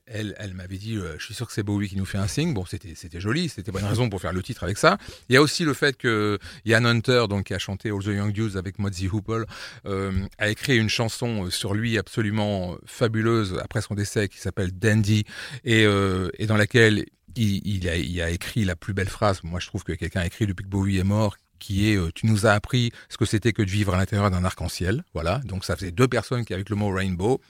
[0.08, 2.54] elle, m'avait dit, euh, je suis sûr que c'est Bowie qui nous fait un signe.
[2.54, 4.98] Bon, c'était joli, c'était une raison pour faire le titre avec ça.
[5.30, 8.08] Il y a aussi le fait que Ian Hunter, donc qui a chanté All the
[8.08, 9.46] Young Dudes avec Mozzie Hoople,
[9.86, 15.26] euh, a écrit une chanson sur lui absolument fabuleuse après son décès qui s'appelle Dandy
[15.64, 19.42] et, dans laquelle il, a, il a écrit la plus belle phrase.
[19.44, 22.12] Moi, je trouve que quelqu'un a écrit depuis que Bowie est mort, qui est euh,
[22.14, 25.04] tu nous as appris ce que c'était que de vivre à l'intérieur d'un arc-en-ciel.
[25.16, 27.42] Voilà, donc ça faisait deux personnes qui avec le mot rainbow.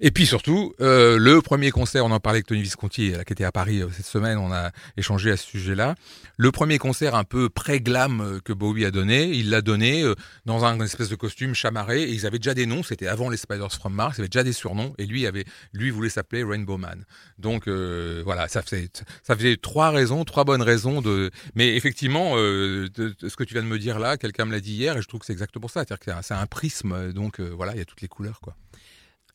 [0.00, 3.32] Et puis surtout, euh, le premier concert, on en parlait avec Tony Visconti, là, qui
[3.32, 5.94] était à Paris euh, cette semaine, on a échangé à ce sujet-là.
[6.36, 10.16] Le premier concert un peu pré-glam euh, que Bowie a donné, il l'a donné euh,
[10.46, 13.36] dans un espèce de costume chamarré, et ils avaient déjà des noms, c'était avant les
[13.36, 16.76] Spiders from Mars, ils avaient déjà des surnoms, et lui avait, lui voulait s'appeler Rainbow
[16.76, 17.04] Man.
[17.38, 18.88] Donc euh, voilà, ça faisait,
[19.22, 21.30] ça faisait trois raisons, trois bonnes raisons de.
[21.54, 24.72] Mais effectivement, euh, ce que tu viens de me dire là, quelqu'un me l'a dit
[24.74, 27.48] hier, et je trouve que c'est exactement ça, c'est-à-dire que c'est un- prisme, donc euh,
[27.50, 28.56] voilà, il y a toutes les couleurs, quoi.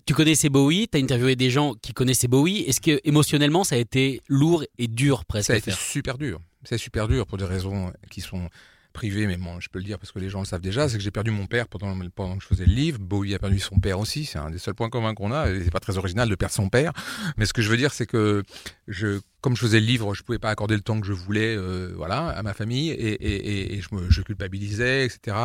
[0.05, 2.61] Tu connaissais Bowie, t'as interviewé des gens qui connaissaient Bowie?
[2.61, 6.39] Est-ce que émotionnellement ça a été lourd et dur presque Ça a été super dur.
[6.63, 8.49] C'est super dur pour des raisons qui sont
[8.91, 10.89] privées, mais bon, je peux le dire parce que les gens le savent déjà.
[10.89, 12.97] C'est que j'ai perdu mon père pendant, pendant que je faisais le livre.
[12.99, 14.25] Bowie a perdu son père aussi.
[14.25, 15.51] C'est un des seuls points communs qu'on a.
[15.51, 16.91] Et C'est pas très original de perdre son père.
[17.37, 18.43] Mais ce que je veux dire, c'est que
[18.87, 21.55] je, comme je faisais le livre, je pouvais pas accorder le temps que je voulais,
[21.55, 25.37] euh, voilà, à ma famille, et, et, je me, culpabilisais, etc.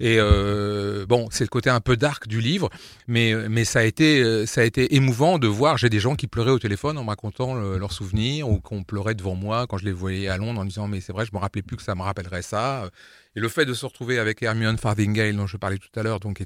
[0.00, 2.70] Et euh, bon, c'est le côté un peu dark du livre,
[3.06, 5.76] mais mais ça a été euh, ça a été émouvant de voir.
[5.76, 8.84] J'ai des gens qui pleuraient au téléphone en me racontant le- leurs souvenirs ou qu'on
[8.84, 11.32] pleurait devant moi quand je les voyais à Londres en disant mais c'est vrai, je
[11.34, 12.90] me rappelais plus que ça me rappellerait ça.
[13.36, 16.20] Et le fait de se retrouver avec Hermione Farthingale dont je parlais tout à l'heure,
[16.20, 16.42] donc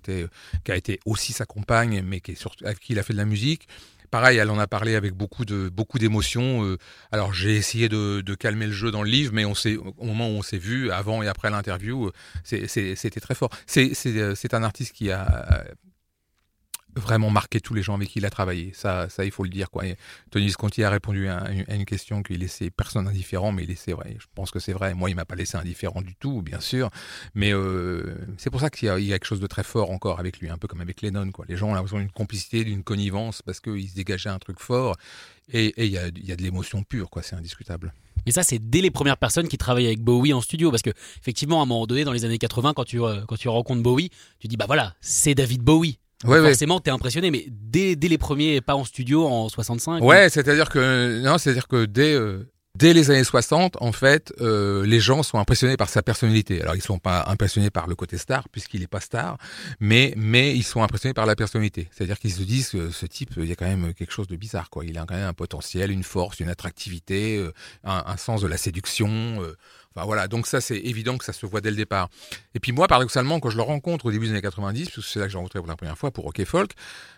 [0.65, 2.21] qui a été aussi sa compagne, mais
[2.65, 3.69] avec qui il a fait de la musique.
[4.11, 6.65] Pareil, elle en a parlé avec beaucoup de beaucoup d'émotions.
[6.65, 6.79] euh,
[7.13, 10.05] alors j'ai essayé de, de calmer le jeu dans le livre, mais on s'est au
[10.05, 13.51] moment où on s'est vu, avant et après l'interview, euh, c'était très fort.
[13.77, 15.65] Euh, c'est un artiste qui a
[16.97, 18.73] vraiment marqué tous les gens avec qui il a travaillé.
[18.75, 19.71] Ça, ça il faut le dire.
[19.71, 19.85] Quoi.
[20.31, 24.17] Tony Visconti a répondu à, une- question qu'il laissait personne indifférent, mais il laissait vrai.
[24.21, 24.95] Je pense que c'est vrai.
[24.95, 26.91] Moi, il m'a pas laissé indifférent du tout, bien sûr.
[27.35, 30.39] Mais euh, c'est pour ça qu'il y, a quelque chose de très fort encore avec
[30.39, 31.31] lui, un peu comme avec Lennon.
[31.33, 31.47] Quoi.
[31.49, 34.97] Les gens ont l'impression d'une complicité, d'une connivence, parce qu'il se dégageait un truc fort.
[35.53, 37.09] Et il y a, de l'émotion pure.
[37.23, 37.93] C'est indiscutable.
[38.27, 40.71] Et ça, c'est dès les premières personnes qui travaillent avec Bowie en studio.
[40.71, 43.37] Parce que, effectivement, à un moment donné, dans les années 80, quand tu, euh, quand
[43.37, 45.99] tu rencontres Bowie, tu dis, bah voilà, c'est David Bowie.
[46.25, 46.49] Ouais, ouais.
[46.49, 50.03] Forcément, t'es impressionné, mais dès, dès les premiers pas en studio en 65.
[50.03, 52.51] Ouais, c'est-à-dire que non, c'est-à-dire que dès euh,
[52.81, 56.63] dès les années 60, en fait, euh, les gens sont impressionnés par sa personnalité.
[56.63, 59.37] Alors ils sont pas impressionnés par le côté star puisqu'il est pas star,
[59.81, 61.89] mais mais ils sont impressionnés par la personnalité.
[61.93, 64.37] C'est-à-dire qu'ils se disent que ce type, il y a quand même quelque chose de
[64.37, 64.85] bizarre quoi.
[64.85, 67.53] Il a quand même un potentiel, une force, une attractivité, euh,
[67.85, 69.09] un, un sens de la séduction.
[69.43, 69.55] euh,
[69.97, 72.09] Enfin voilà, donc ça c'est évident que ça se voit dès le départ.
[72.55, 75.03] Et puis moi, paradoxalement, quand je le rencontre au début des années 90, parce que
[75.03, 76.71] c'est là que j'ai rencontré pour la première fois pour Rock et Folk,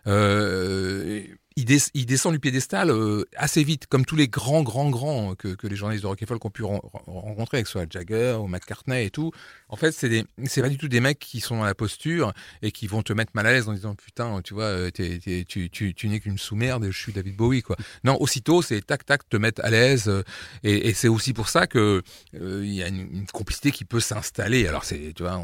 [0.06, 1.22] euh,
[1.56, 5.34] il, des- il descend du piédestal euh, assez vite, comme tous les grands, grands, grands
[5.34, 8.46] que, les journalistes de Rock Folk ont pu ren- rencontrer, que ce soit Jagger ou
[8.48, 9.32] McCartney et tout.
[9.68, 12.72] En fait, c'est c'est pas du tout des mecs qui sont dans la posture et
[12.72, 16.20] qui vont te mettre mal à l'aise en disant putain, tu vois, euh, tu, n'es
[16.20, 17.76] qu'une sous-merde, je suis David Bowie quoi.
[18.04, 20.22] Non, aussitôt c'est tac tac te mettre à l'aise euh,
[20.62, 22.02] et, c'est aussi pour ça que
[22.34, 24.66] euh, il y a une, complicité qui peut s'installer.
[24.68, 25.42] Alors c'est, tu vois,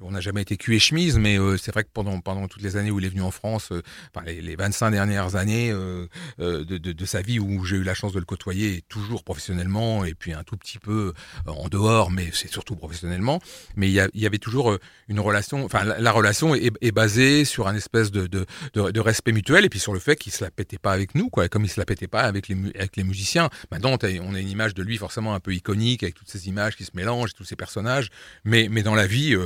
[0.00, 2.76] on n'a jamais été cul et chemise, mais euh, c'est vrai que pendant toutes les
[2.76, 3.82] années où il est venu en France, euh,
[4.14, 6.06] enfin les, les 25 dernières années euh,
[6.40, 10.14] euh, de, sa vie où j'ai eu la chance de le côtoyer toujours professionnellement et
[10.14, 11.12] puis un tout petit peu
[11.46, 13.40] euh, en dehors, mais c'est surtout professionnellement.
[13.76, 14.76] Mais il y, avait toujours
[15.08, 19.64] une relation, enfin la, la relation est, basée sur un espèce de, de, respect mutuel
[19.64, 21.68] et puis sur le fait qu'il se la pétait pas avec nous, quoi, comme il
[21.68, 23.48] se la pétait pas avec les, avec les musiciens.
[23.70, 26.76] Maintenant, on a une image de lui forcément un peu iconique avec toutes ces images
[26.76, 28.10] qui se mélangent, tous ces personnages,
[28.44, 29.36] mais, mais dans la vie.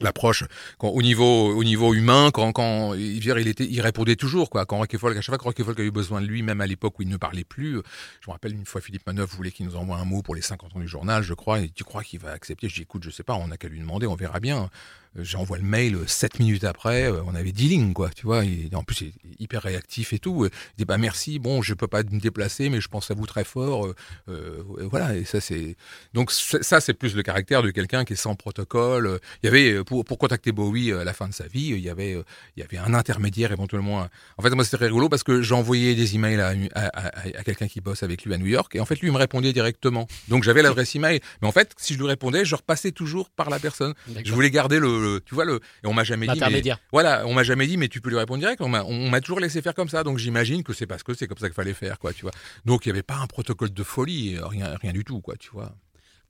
[0.00, 0.44] L'approche
[0.80, 4.66] au niveau au niveau humain quand quand il, il était il répondait toujours quoi.
[4.66, 7.08] Quand Folk à chaque fois a eu besoin de lui même à l'époque où il
[7.08, 7.80] ne parlait plus
[8.20, 10.42] je me rappelle une fois Philippe Manoff voulait qu'il nous envoie un mot pour les
[10.42, 12.68] 50 ans du journal je crois et tu crois qu'il va accepter?
[12.68, 14.70] Je dis écoute je sais pas on a qu'à lui demander on verra bien
[15.16, 18.44] j'envoie le mail euh, sept minutes après euh, on avait 10 lignes quoi tu vois
[18.44, 21.62] et en plus il est hyper réactif et tout Euh, il dit bah merci bon
[21.62, 23.94] je peux pas me déplacer mais je pense à vous très fort euh,
[24.28, 25.76] euh, voilà et ça c'est
[26.14, 29.48] donc ça c'est plus le caractère de quelqu'un qui est sans protocole Euh, il y
[29.48, 31.84] avait euh, pour pour contacter Bowie euh, à la fin de sa vie euh, il
[31.84, 32.22] y avait euh,
[32.56, 36.14] il y avait un intermédiaire éventuellement en fait moi c'était rigolo parce que j'envoyais des
[36.14, 38.98] emails à, à- à quelqu'un qui bosse avec lui à New York et en fait
[39.00, 42.06] lui il me répondait directement donc j'avais l'adresse email mais en fait si je lui
[42.06, 43.94] répondais je repassais toujours par la personne
[44.26, 47.24] je voulais garder le, le- tu vois le et on m'a jamais dit mais, voilà
[47.26, 48.60] on m'a jamais dit mais tu peux lui répondre direct.
[48.60, 50.04] On m'a on m'a toujours laissé faire comme ça.
[50.04, 52.32] Donc j'imagine que c'est parce que c'est comme ça qu'il fallait faire quoi tu vois.
[52.64, 55.50] Donc il y avait pas un protocole de folie rien rien du tout quoi tu
[55.52, 55.74] vois.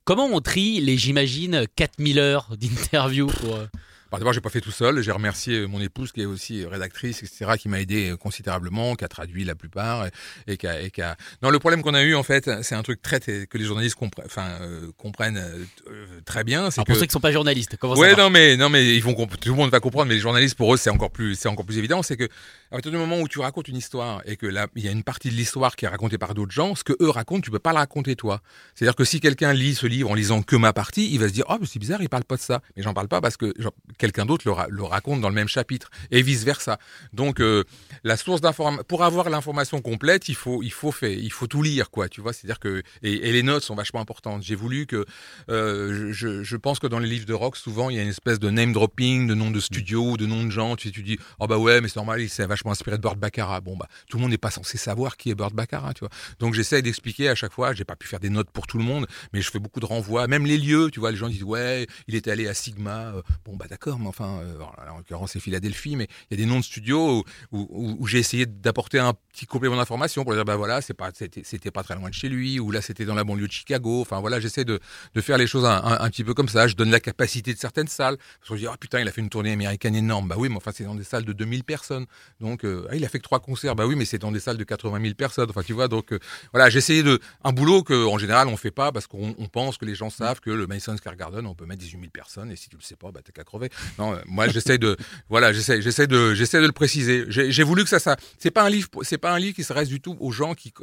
[0.05, 3.67] Comment on trie les, j'imagine, 4000 heures d'interview pour, euh,
[4.11, 5.01] Bah, D'abord, j'ai pas fait tout seul.
[5.01, 9.07] J'ai remercié mon épouse qui est aussi rédactrice, etc., qui m'a aidé considérablement, qui a
[9.07, 10.11] traduit la plupart et,
[10.47, 12.75] et qui a, et qui a- Non, le problème qu'on a eu en fait, c'est
[12.75, 16.85] un truc très que les journalistes comprennent, enfin euh, comprennent euh, très bien, c'est Alors,
[16.85, 19.13] que pour ceux qui sont pas journalistes, comment Ouais, non, mais non, mais ils vont
[19.13, 21.65] tout le monde va comprendre, mais les journalistes pour eux c'est encore plus, c'est encore
[21.65, 24.45] plus évident, c'est que à partir du moment où tu racontes une histoire et que
[24.45, 26.83] là il y a une partie de l'histoire qui est racontée par d'autres gens, ce
[26.83, 28.41] que eux racontent, tu peux pas le raconter toi.
[28.75, 31.33] C'est-à-dire que si quelqu'un lit ce livre en lisant que ma partie, il va se
[31.33, 33.53] dire oh c'est bizarre, il parle pas de ça, mais j'en parle pas parce que
[33.59, 36.79] genre, quelqu'un d'autre le, ra- le raconte dans le même chapitre et vice versa.
[37.13, 37.63] Donc euh,
[38.03, 41.61] la source d'information, pour avoir l'information complète, il faut, il faut faire, il faut tout
[41.61, 42.33] lire quoi, tu vois.
[42.33, 44.41] C'est-à-dire que et, les notes sont vachement importantes.
[44.41, 45.05] J'ai voulu que
[45.49, 48.09] euh, je, je pense que dans les livres de rock, souvent, il y a une
[48.09, 50.75] espèce de name dropping, de nom de studio, de nom de gens.
[50.75, 53.17] Tu, tu dis, oh bah ouais, mais c'est normal, il s'est vachement inspiré de Burt
[53.17, 53.61] Baccarat.
[53.61, 56.09] Bon bah, tout le monde n'est pas censé savoir qui est Burt Baccarat, tu vois.
[56.39, 57.73] Donc j'essaie d'expliquer à chaque fois.
[57.73, 59.85] J'ai pas pu faire des notes pour tout le monde, mais je fais beaucoup de
[59.85, 60.27] renvois.
[60.27, 63.11] Même les lieux, tu vois, les gens disent, ouais, il était allé à Sigma.
[63.15, 64.59] Euh, Bon bah d'accord, mais enfin, euh,
[64.91, 68.45] en l'occurrence c'est Philadelphie, mais il y a des noms de studios où, j'ai essayé
[68.45, 72.29] d'apporter un petit complément d'information pour dire, bah voilà, c'était, pas très loin de chez
[72.29, 74.01] lui, ou là c'était dans la banlieue de Chicago.
[74.01, 74.79] Enfin voilà, j'essaie de,
[75.19, 76.67] faire les choses un, petit peu comme ça.
[76.67, 78.17] Je donne la capacité de certaines salles.
[78.17, 80.27] Parce qu'on se dit, ah putain, il a fait une tournée américaine énorme.
[80.27, 82.05] Bah oui, mais enfin, c'est dans des salles de 2000 personnes.
[82.39, 83.75] Donc, euh, ah, il a fait que trois concerts.
[83.75, 85.49] Bah oui, mais c'est dans des salles de 80 000 personnes.
[85.49, 86.19] Enfin, tu vois, donc, euh,
[86.53, 89.47] voilà, j'ai essayé de, un boulot que, en général, on fait pas parce qu'on on
[89.47, 92.11] pense que les gens savent que le Madison Square Garden, on peut mettre 18 000
[92.11, 93.69] personnes et si tu le sais pas, bah t'as qu'à crever.
[93.97, 94.97] Non, euh, moi, j'essaie de,
[95.29, 97.25] voilà, j'essaie, j'essaie de, j'essaie de le préciser.
[97.27, 99.89] J'ai voulu que ça, ça, c'est pas un livre, c'est pas un livre qui s'adresse
[99.89, 100.73] du tout aux gens qui,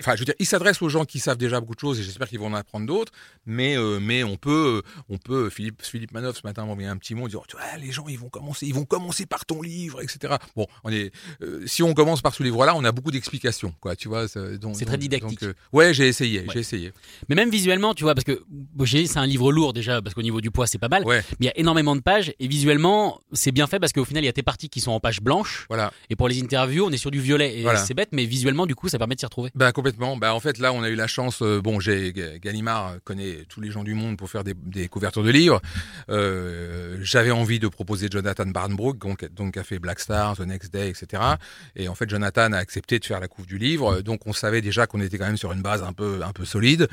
[0.00, 2.02] Enfin, je veux dire, il s'adresse aux gens qui savent déjà beaucoup de choses et
[2.02, 3.12] j'espère qu'ils vont en apprendre d'autres.
[3.46, 5.48] Mais, euh, mais on peut, euh, on peut.
[5.50, 8.06] Philippe, Philippe Manoff ce matin m'a envoyé un petit mot, dire, tu vois, les gens,
[8.08, 10.34] ils vont commencer, ils vont commencer par ton livre, etc.
[10.54, 13.96] Bon, on est, euh, si on commence par ce livre-là, on a beaucoup d'explications, quoi.
[13.96, 15.40] Tu vois, C'est très didactique.
[15.40, 16.46] donc, euh, ouais, j'ai essayé, Ouais.
[16.52, 16.92] j'ai essayé.
[17.28, 18.42] Mais même visuellement, tu vois, parce que
[18.76, 21.04] dit, c'est un livre lourd déjà, parce qu'au niveau du poids, c'est pas mal.
[21.04, 24.04] Ouais, Mais il y a énormément de pages et visuellement, c'est bien fait parce qu'au
[24.04, 25.66] final, il y a tes parties qui sont en page blanche.
[25.68, 25.92] voilà.
[26.10, 27.58] Et pour les interviews, on est sur du violet.
[27.58, 27.78] Et Voilà.
[27.78, 29.50] c'est bête, mais visuellement, du coup, ça permet de s'y retrouver.
[29.54, 30.16] Ben complètement.
[30.16, 31.42] Ben en fait là, on a eu la chance.
[31.42, 34.88] euh, bon, j'ai Ga- Gallimard connaît tous les gens du monde pour faire des, des
[34.88, 35.60] couvertures de livres.
[36.08, 40.72] Euh, J'avais envie de proposer Jonathan Barnbrook, donc donc a fait Black Star, The Next
[40.72, 41.22] Day, etc.
[41.76, 44.00] Et en fait, Jonathan a accepté de faire la couve du livre.
[44.02, 46.44] Donc on savait déjà qu'on était quand même sur une base un peu un peu
[46.44, 46.88] solide.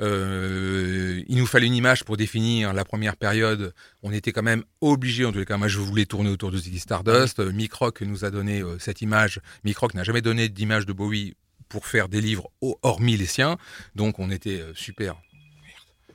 [0.00, 3.72] Euh, il nous fallait une image pour définir la première période.
[4.02, 6.56] On était quand même obligé, en tous les cas, moi je voulais tourner autour de
[6.56, 7.38] Ziggy Stardust.
[7.38, 9.40] Mick Rock nous a donné euh, cette image.
[9.64, 11.34] Mick Rock n'a jamais donné d'image de Bowie
[11.72, 12.50] pour faire des livres
[12.82, 13.56] hormis les siens.
[13.96, 15.16] Donc on était euh, super.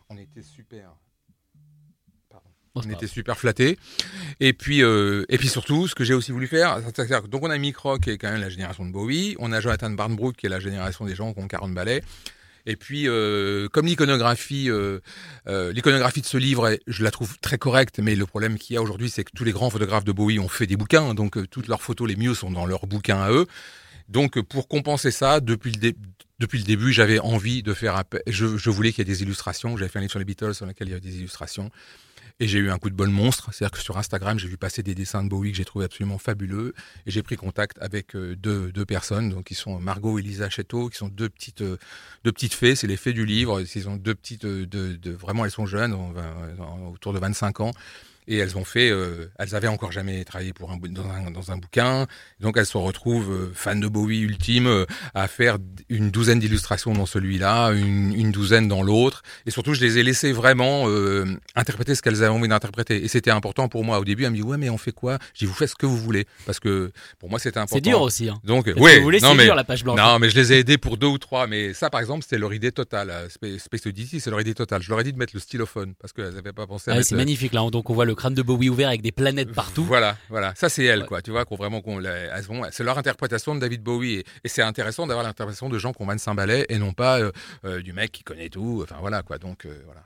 [0.09, 0.91] On était super.
[2.29, 2.45] Pardon.
[2.75, 3.77] On était super flattés.
[4.39, 7.43] Et puis, euh, et puis surtout, ce que j'ai aussi voulu faire, c'est-à-dire que- donc
[7.43, 9.89] on a Mick Rock qui est quand même la génération de Bowie, on a Jonathan
[9.89, 12.03] Barnbrook qui est la génération des gens qui ont 40 ballets.
[12.69, 14.99] Et puis, euh, comme l'iconographie, euh,
[15.47, 18.77] euh, l'iconographie de ce livre, je la trouve très correcte, mais le problème qu'il y
[18.77, 21.49] a aujourd'hui, c'est que tous les grands photographes de Bowie ont fait des bouquins, donc
[21.49, 23.47] toutes leurs photos les mieux sont dans leurs bouquins à eux.
[24.09, 25.93] Donc, pour compenser ça, depuis le,
[26.39, 28.21] depuis le début, j'avais envie de faire appel.
[28.27, 29.75] Je, je voulais qu'il y ait des illustrations.
[29.75, 31.71] J'avais fait un livre sur les Beatles sur lequel il y avait des illustrations.
[32.39, 33.49] Et j'ai eu un coup de bol monstre.
[33.51, 36.19] C'est-à-dire que sur Instagram, j'ai vu passer des dessins de Bowie que j'ai trouvé absolument
[36.19, 36.75] fabuleux.
[37.07, 40.49] Et j'ai pris contact avec euh, deux, deux personnes, donc qui sont Margot et Lisa
[40.49, 41.77] Chetto, qui sont deux petites, euh,
[42.23, 42.75] deux petites fées.
[42.75, 43.61] C'est les fées du livre.
[43.75, 44.67] Ils ont deux petites, euh,
[45.19, 45.95] vraiment, elles sont jeunes,
[46.93, 47.71] autour de 25 ans.
[48.27, 51.51] Et elles ont fait, euh, elles avaient encore jamais travaillé pour un, dans, un, dans
[51.51, 52.07] un bouquin.
[52.41, 55.57] Donc elles se retrouvent euh, fans de Bowie ultime euh, à faire
[55.89, 59.23] une douzaine d'illustrations dans celui-là, une, une douzaine dans l'autre.
[59.45, 63.03] Et surtout, je les ai laissées vraiment euh, interpréter ce qu'elles avaient envie d'interpréter.
[63.03, 63.99] Et c'était important pour moi.
[63.99, 65.17] Au début, elles me disent ouais, mais on fait quoi?
[65.33, 67.75] Je dis vous faites ce que vous voulez parce que pour moi c'était important.
[67.75, 68.27] C'est dur aussi.
[68.29, 68.39] Hein.
[68.43, 69.97] Donc oui, vous voulez, non mais dur la page blanche.
[69.99, 71.47] non, mais je les ai aidés pour deux ou trois.
[71.47, 73.09] Mais ça, par exemple, c'était leur idée totale.
[73.09, 74.81] Euh, Spa- Space Oddity, c'est leur idée totale.
[74.81, 77.03] Je leur ai dit de mettre le stylophone parce qu'elles n'avaient pas pensé à Ah,
[77.03, 77.61] c'est le- magnifique là.
[77.71, 79.85] Donc on voit le crâne de Bowie ouvert avec des planètes partout.
[79.85, 80.53] Voilà, voilà.
[80.55, 81.05] Ça, c'est Ouais.
[81.05, 81.21] quoi.
[81.21, 82.01] Tu vois, qu'on vraiment, qu'on,
[82.71, 84.15] c'est leur interprétation de David Bowie.
[84.15, 87.19] Et, et c'est intéressant d'avoir l'interprétation de gens qui ont 25 ballets et non pas
[87.19, 87.31] euh,
[87.65, 88.81] euh, du mec qui connaît tout.
[88.83, 89.37] Enfin, voilà, quoi.
[89.37, 90.01] Donc, euh, voilà.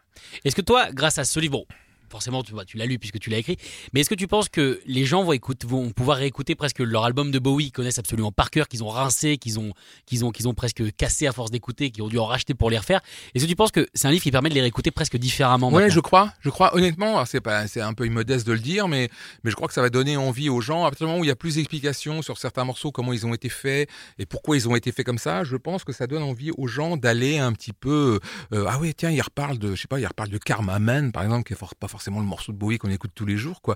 [0.46, 1.66] Est-ce que toi, grâce à ce livre, bon,
[2.12, 3.58] forcément tu, l'as lu puisque tu l'as écrit,
[3.94, 7.06] mais est-ce que tu penses que les gens vont, écouter, vont pouvoir réécouter presque leur
[7.06, 9.74] album de Bowie, qu'ils connaissent absolument par cœur, qu'ils ont rincé, qu'ils ont,
[10.06, 12.70] qu'ils ont, qu'ils ont presque cassé à force d'écouter, qu'ils ont dû en racheter pour
[12.70, 13.02] les refaire
[13.34, 15.72] Est-ce que tu penses que c'est un livre qui permet de les réécouter presque différemment
[15.72, 15.94] maintenant?
[15.96, 17.24] je crois, je crois honnêtement.
[17.26, 19.10] C'est pas, c'est un peu immodeste de le dire, mais
[19.44, 20.86] mais je crois que ça va donner envie aux gens.
[20.86, 23.26] À partir du moment où il y a plus d'explications sur certains morceaux, comment ils
[23.26, 26.08] ont été faits et pourquoi ils ont été faits comme ça, je pense que ça
[26.08, 28.20] donne envie aux gens d'aller un petit peu.
[28.54, 31.12] euh, ah ouais, tiens, il reparle de, je sais pas, il reparle de Karma Man,
[31.12, 33.38] par exemple, qui est for- pas forcément le morceau de Bowie qu'on écoute tous les
[33.38, 33.76] jours, quoi.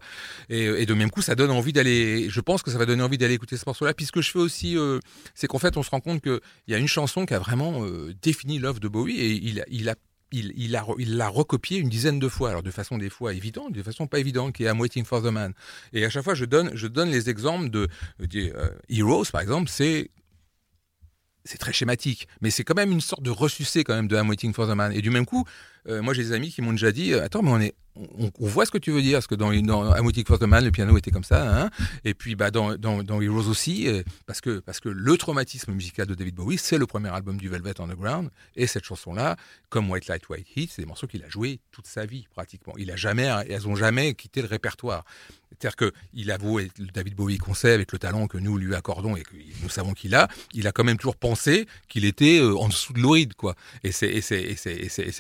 [0.50, 2.30] Et, et de même coup, ça donne envie d'aller.
[2.30, 3.94] Je pense que ça va donner envie d'aller écouter ce morceau-là.
[3.94, 5.00] Puis ce que je fais aussi, euh,
[5.34, 7.86] c'est qu'en fait, on se rend compte qu'il y a une chanson qui a vraiment
[7.86, 9.96] euh, défini l'œuvre de Bowie et il il a
[10.32, 13.74] il, a, il l'a recopié une dizaine de fois, alors de façon des fois évidente,
[13.74, 15.54] de façon pas évidente, qui est I'm Waiting for the Man.
[15.94, 17.88] Et à chaque fois, je donne, je donne les exemples de,
[18.36, 20.10] euh, Heroes, par exemple, c'est
[21.48, 24.28] c'est très schématique, mais c'est quand même une sorte de ressucé quand même de I'm
[24.28, 24.92] Waiting for the Man.
[24.92, 25.46] Et du même coup,
[25.88, 28.66] euh, moi j'ai des amis qui m'ont déjà dit, attends, mais on est, on, voit
[28.66, 30.72] ce que tu veux dire, parce que dans, dans I'm Waiting for the Man, le
[30.72, 31.70] piano était comme ça, hein
[32.04, 35.72] et puis bah dans, dans, dans Heroes aussi, euh, parce que parce que le traumatisme
[35.72, 39.38] musical de David Bowie, c'est le premier album du Velvet Underground, et cette chanson-là,
[39.70, 42.74] comme White Light White Heat, c'est des morceaux qu'il a joués toute sa vie pratiquement.
[42.78, 45.06] Il a jamais, elles ont jamais quitté le répertoire.
[45.60, 49.22] C'est-à-dire qu'il avoué, David Bowie qu'on sait, avec le talent que nous lui accordons et
[49.22, 52.68] que nous savons qu'il a, il a quand même toujours pensé qu'il était euh, en
[52.68, 53.56] dessous de l'oride, quoi.
[53.84, 54.22] Et c'est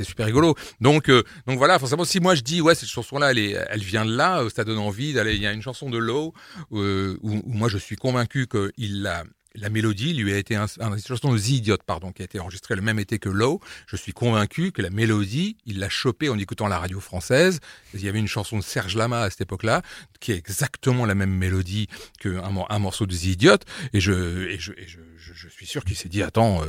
[0.03, 0.54] super rigolo.
[0.81, 3.39] Donc, euh, donc voilà, forcément, si moi je dis, ouais, cette chanson-là, elle,
[3.69, 5.35] elle vient de là, euh, ça donne envie d'aller.
[5.35, 6.33] Il y a une chanson de Low
[6.71, 9.23] euh, où, où, moi je suis convaincu qu'il l'a
[9.55, 12.39] la mélodie lui a été un, une chanson de The Idiot, pardon, qui a été
[12.39, 13.59] enregistrée le même été que Low.
[13.87, 17.59] Je suis convaincu que la mélodie, il l'a chopée en écoutant la radio française.
[17.93, 19.81] Il y avait une chanson de Serge Lama à cette époque-là,
[20.19, 21.87] qui est exactement la même mélodie
[22.19, 23.57] qu'un un morceau de The Idiot.
[23.93, 26.65] Et je, et je, et je, je, suis sûr qu'il s'est dit, attends, euh,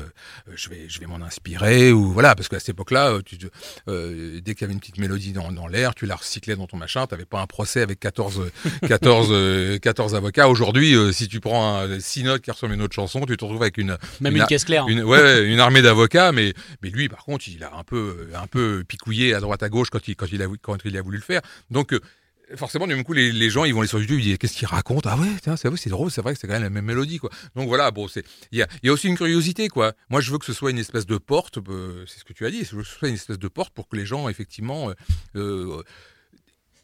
[0.55, 3.39] je vais, je vais m'en inspirer, ou voilà, parce qu'à cette époque-là, tu,
[3.89, 6.67] euh, dès qu'il y avait une petite mélodie dans, dans l'air, tu la recyclais dans
[6.67, 8.51] ton machin, t'avais pas un procès avec 14,
[8.87, 10.49] 14, 14 avocats.
[10.49, 13.45] Aujourd'hui, euh, si tu prends un, six notes qui ressemblent une autre chanson, tu te
[13.45, 16.91] retrouves avec une même une, une caisse claire, une, ouais, une armée d'avocats, mais mais
[16.91, 20.07] lui par contre, il a un peu un peu picouillé à droite à gauche quand
[20.09, 21.41] il quand il a quand il a voulu le faire.
[21.71, 21.99] Donc
[22.55, 24.57] forcément, du même coup, les, les, gens, ils vont aller sur YouTube, ils disent qu'est-ce
[24.57, 25.07] qu'il raconte?
[25.07, 27.19] Ah ouais, c'est vrai, c'est drôle, c'est vrai que c'est quand même la même mélodie,
[27.19, 27.31] quoi.
[27.57, 29.93] Donc voilà, bon, c'est, il y a, y a aussi une curiosité, quoi.
[30.11, 32.47] Moi, je veux que ce soit une espèce de porte, euh, c'est ce que tu
[32.47, 34.29] as dit, je veux que ce soit une espèce de porte pour que les gens,
[34.29, 34.95] effectivement, euh,
[35.37, 35.83] euh,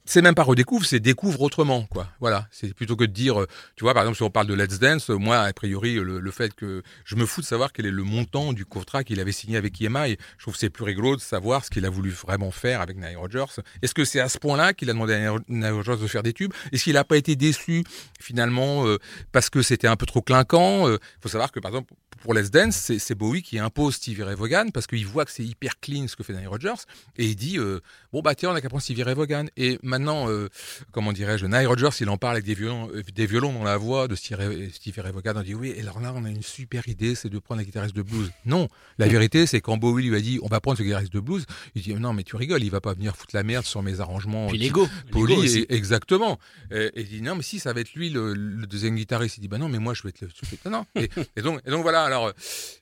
[0.04, 2.08] c'est même pas redécouvre, c'est découvre autrement, quoi.
[2.20, 4.54] Voilà, c'est plutôt que de dire, euh, tu vois, par exemple, si on parle de
[4.54, 7.86] Let's Dance, moi, a priori, le, le, fait que je me fous de savoir quel
[7.86, 10.84] est le montant du contrat qu'il avait signé avec EMI, je trouve que c'est plus
[10.84, 13.44] rigolo de savoir ce qu'il a voulu vraiment faire avec Nile Rodgers.
[13.82, 16.32] Est-ce que c'est à ce point-là qu'il a demandé à Nile Rodgers de faire des
[16.32, 16.52] tubes?
[16.72, 17.84] Est-ce qu'il n'a pas été déçu
[18.20, 18.98] finalement euh,
[19.30, 22.34] parce que c'était un peu trop clinquant Il euh, faut savoir que, par exemple, pour
[22.34, 25.80] Let's Dance, c'est Bowie qui impose Stevie Ray Vaughan parce qu'il voit que c'est hyper
[25.80, 26.82] clean ce que fait Nile Rodgers
[27.16, 27.80] et il dit euh,
[28.12, 29.46] bon bah tiens on a qu'à prendre Stevie Ray Vaughan.
[29.56, 30.48] Et maintenant euh,
[30.92, 33.76] comment dirais-je Nile Rodgers il en parle avec des violons euh, des violons dans la
[33.76, 35.32] voix de Stevie Ray Vaughan.
[35.34, 37.64] On dit oui et alors là on a une super idée c'est de prendre un
[37.64, 38.30] guitariste de blues.
[38.44, 41.20] Non la vérité c'est quand Bowie lui a dit on va prendre ce guitariste de
[41.20, 43.82] blues il dit non mais tu rigoles il va pas venir foutre la merde sur
[43.82, 44.86] mes arrangements puis l'ego.
[45.10, 46.38] polis exactement.
[46.70, 49.38] Et, il dit non mais si ça va être lui le, le deuxième guitariste.
[49.38, 50.86] Il dit bah non mais moi je vais être le non.
[50.94, 52.32] Et, et donc et donc voilà alors,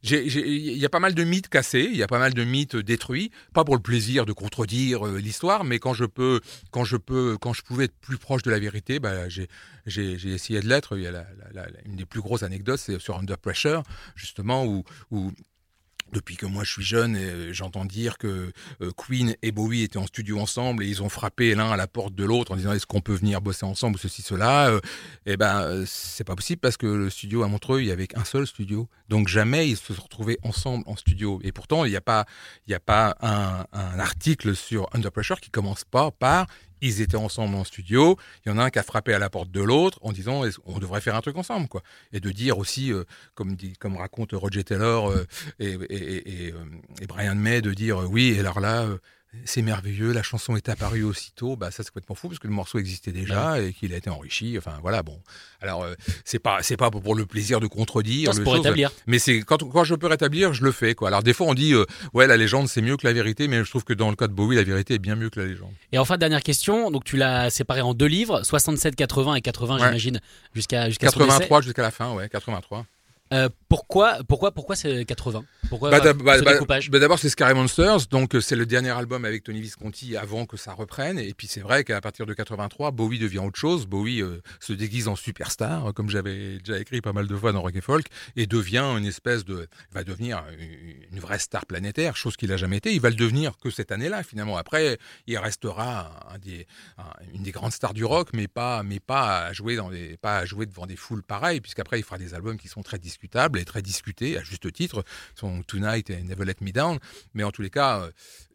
[0.02, 2.76] il y a pas mal de mythes cassés, il y a pas mal de mythes
[2.76, 8.18] détruits, pas pour le plaisir de contredire euh, l'histoire, mais quand je pouvais être plus
[8.18, 9.48] proche de la vérité, bah, j'ai,
[9.86, 10.96] essayé de l'être.
[10.96, 11.26] Il
[11.86, 13.82] une des plus grosses anecdotes, c'est sur Under Pressure,
[14.16, 15.32] justement, où
[16.12, 19.98] depuis que moi je suis jeune, euh, j'entends dire que euh, Queen et Bowie étaient
[19.98, 22.72] en studio ensemble et ils ont frappé l'un à la porte de l'autre en disant
[22.72, 24.70] est-ce qu'on peut venir bosser ensemble ou ceci cela.
[24.70, 24.80] Euh,
[25.26, 28.24] eh ben c'est pas possible parce que le studio à Montreux il y avait qu'un
[28.24, 31.40] seul studio, donc jamais ils se sont retrouvés ensemble en studio.
[31.42, 32.26] Et pourtant il n'y a pas
[33.20, 36.46] un, un article sur Under Pressure qui commence pas par
[36.80, 38.16] ils étaient ensemble en studio.
[38.44, 40.42] Il y en a un qui a frappé à la porte de l'autre en disant
[40.64, 41.82] on devrait faire un truc ensemble, quoi.
[42.12, 45.26] Et de dire aussi, euh, comme dit, comme raconte Roger Taylor euh,
[45.58, 46.52] et, euh,
[47.00, 48.34] et, Brian May, de dire oui.
[48.36, 48.86] Et alors là,
[49.44, 52.52] c'est merveilleux, la chanson est apparue aussitôt, bah ça c'est complètement fou parce que le
[52.52, 53.68] morceau existait déjà ouais.
[53.68, 54.56] et qu'il a été enrichi.
[54.58, 55.20] Enfin voilà, bon.
[55.60, 58.90] Alors euh, c'est pas c'est pas pour le plaisir de contredire, c'est pour chose, rétablir.
[59.06, 61.08] Mais c'est quand quand je peux rétablir, je le fais quoi.
[61.08, 63.62] Alors des fois on dit euh, ouais la légende c'est mieux que la vérité, mais
[63.62, 65.46] je trouve que dans le cas de Bowie la vérité est bien mieux que la
[65.46, 65.72] légende.
[65.92, 69.74] Et enfin dernière question, donc tu l'as séparé en deux livres, 67, 80 et 80
[69.74, 69.80] ouais.
[69.80, 70.20] j'imagine
[70.54, 72.84] jusqu'à jusqu'à 83 jusqu'à la fin, ouais 83.
[73.32, 76.90] Euh, pourquoi, pourquoi, pourquoi c'est 80 Pourquoi bah, bah, ce bah, découpage?
[76.90, 80.56] bah, D'abord, c'est Scary Monsters, donc c'est le dernier album avec Tony Visconti avant que
[80.56, 81.16] ça reprenne.
[81.16, 83.86] Et puis c'est vrai qu'à partir de 83, Bowie devient autre chose.
[83.86, 87.62] Bowie euh, se déguise en superstar, comme j'avais déjà écrit pas mal de fois dans
[87.62, 90.42] Rock Folk, et devient une espèce de, va devenir
[91.12, 92.92] une vraie star planétaire, chose qu'il a jamais été.
[92.92, 94.56] Il va le devenir que cette année-là, finalement.
[94.56, 96.66] Après, il restera un des,
[96.98, 100.16] un, une des grandes stars du rock, mais pas, mais pas à jouer dans des,
[100.16, 102.98] pas à jouer devant des foules pareilles, puisqu'après il fera des albums qui sont très
[102.98, 105.04] discutables et très discuté, à juste titre,
[105.34, 106.98] son Tonight et Never Let Me Down.
[107.34, 108.08] Mais en tous les cas,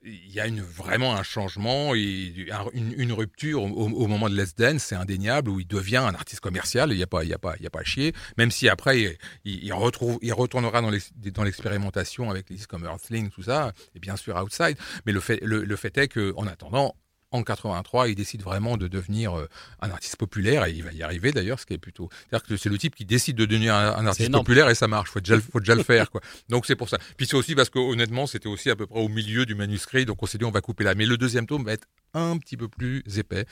[0.04, 0.47] il y a
[0.78, 5.67] vraiment un changement et une, rupture au, moment de Let's Dance, c'est indéniable, où il
[5.67, 8.69] devient un artiste commercial, il n'y a, pas, a, a pas à chier, même si
[8.69, 13.73] après, il, il, retrouve, il retournera dans l'expérimentation avec les disques comme Earthling, tout ça,
[13.95, 14.78] et bien sûr Outside.
[15.06, 16.95] Mais le fait, le, le fait est qu'en attendant,
[17.31, 19.49] en 83, il décide vraiment de devenir euh,
[19.81, 22.09] un artiste populaire et il va y arriver d'ailleurs, ce qui est plutôt.
[22.29, 24.88] C'est-à-dire que c'est le type qui décide de devenir un, un artiste populaire et ça
[24.88, 25.09] marche.
[25.09, 26.21] Faut déjà, faut déjà le faire, quoi.
[26.49, 26.97] Donc c'est pour ça.
[27.17, 30.05] Puis c'est aussi parce que honnêtement, c'était aussi à peu près au milieu du manuscrit,
[30.05, 30.95] donc on s'est dit on va couper là.
[30.95, 33.45] Mais le deuxième tome va être un petit peu plus épais,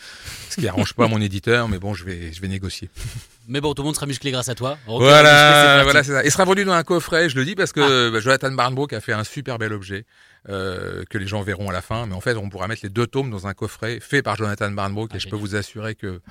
[0.50, 2.90] ce qui arrange pas mon éditeur, mais bon, je vais, je vais négocier.
[3.50, 4.78] Mais bon, tout le monde sera musclé grâce à toi.
[4.88, 6.24] Rocker Voilà, voilà, c'est ça.
[6.24, 8.10] Il sera vendu dans un coffret, je le dis parce que Ah.
[8.10, 10.06] bah, Jonathan Barnbrook a fait un super bel objet
[10.50, 12.06] euh, que les gens verront à la fin.
[12.06, 14.72] Mais en fait, on pourra mettre les deux tomes dans un coffret fait par Jonathan
[14.72, 16.22] Barnbrook Ah, et je peux vous assurer que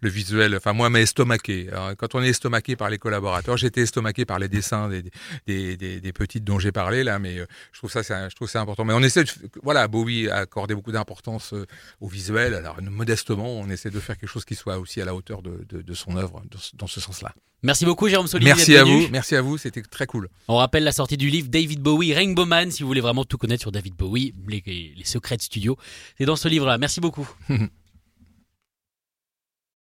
[0.00, 1.68] le visuel, enfin moi, m'a estomaqué.
[1.70, 5.02] Alors, quand on est estomaqué par les collaborateurs, j'étais estomaqué par les dessins des,
[5.46, 8.48] des, des, des petites dont j'ai parlé là, mais euh, je trouve ça, je trouve
[8.48, 8.84] ça important.
[8.84, 9.30] Mais on essaie, de,
[9.62, 11.66] voilà, Bowie a accordé beaucoup d'importance euh,
[12.00, 12.54] au visuel.
[12.54, 15.64] Alors modestement, on essaie de faire quelque chose qui soit aussi à la hauteur de,
[15.68, 16.42] de, de son œuvre
[16.74, 17.32] dans ce- sens-là.
[17.62, 18.46] Merci beaucoup, Jérôme Solier.
[18.46, 19.04] Merci à venu.
[19.06, 20.28] vous, merci à vous, c'était très cool.
[20.46, 23.38] On rappelle la sortie du livre David Bowie, Rainbow Man, si vous voulez vraiment tout
[23.38, 24.62] connaître sur David Bowie, les,
[24.96, 25.76] les secrets de studio.
[26.18, 26.78] C'est dans ce livre-là.
[26.78, 27.28] Merci beaucoup.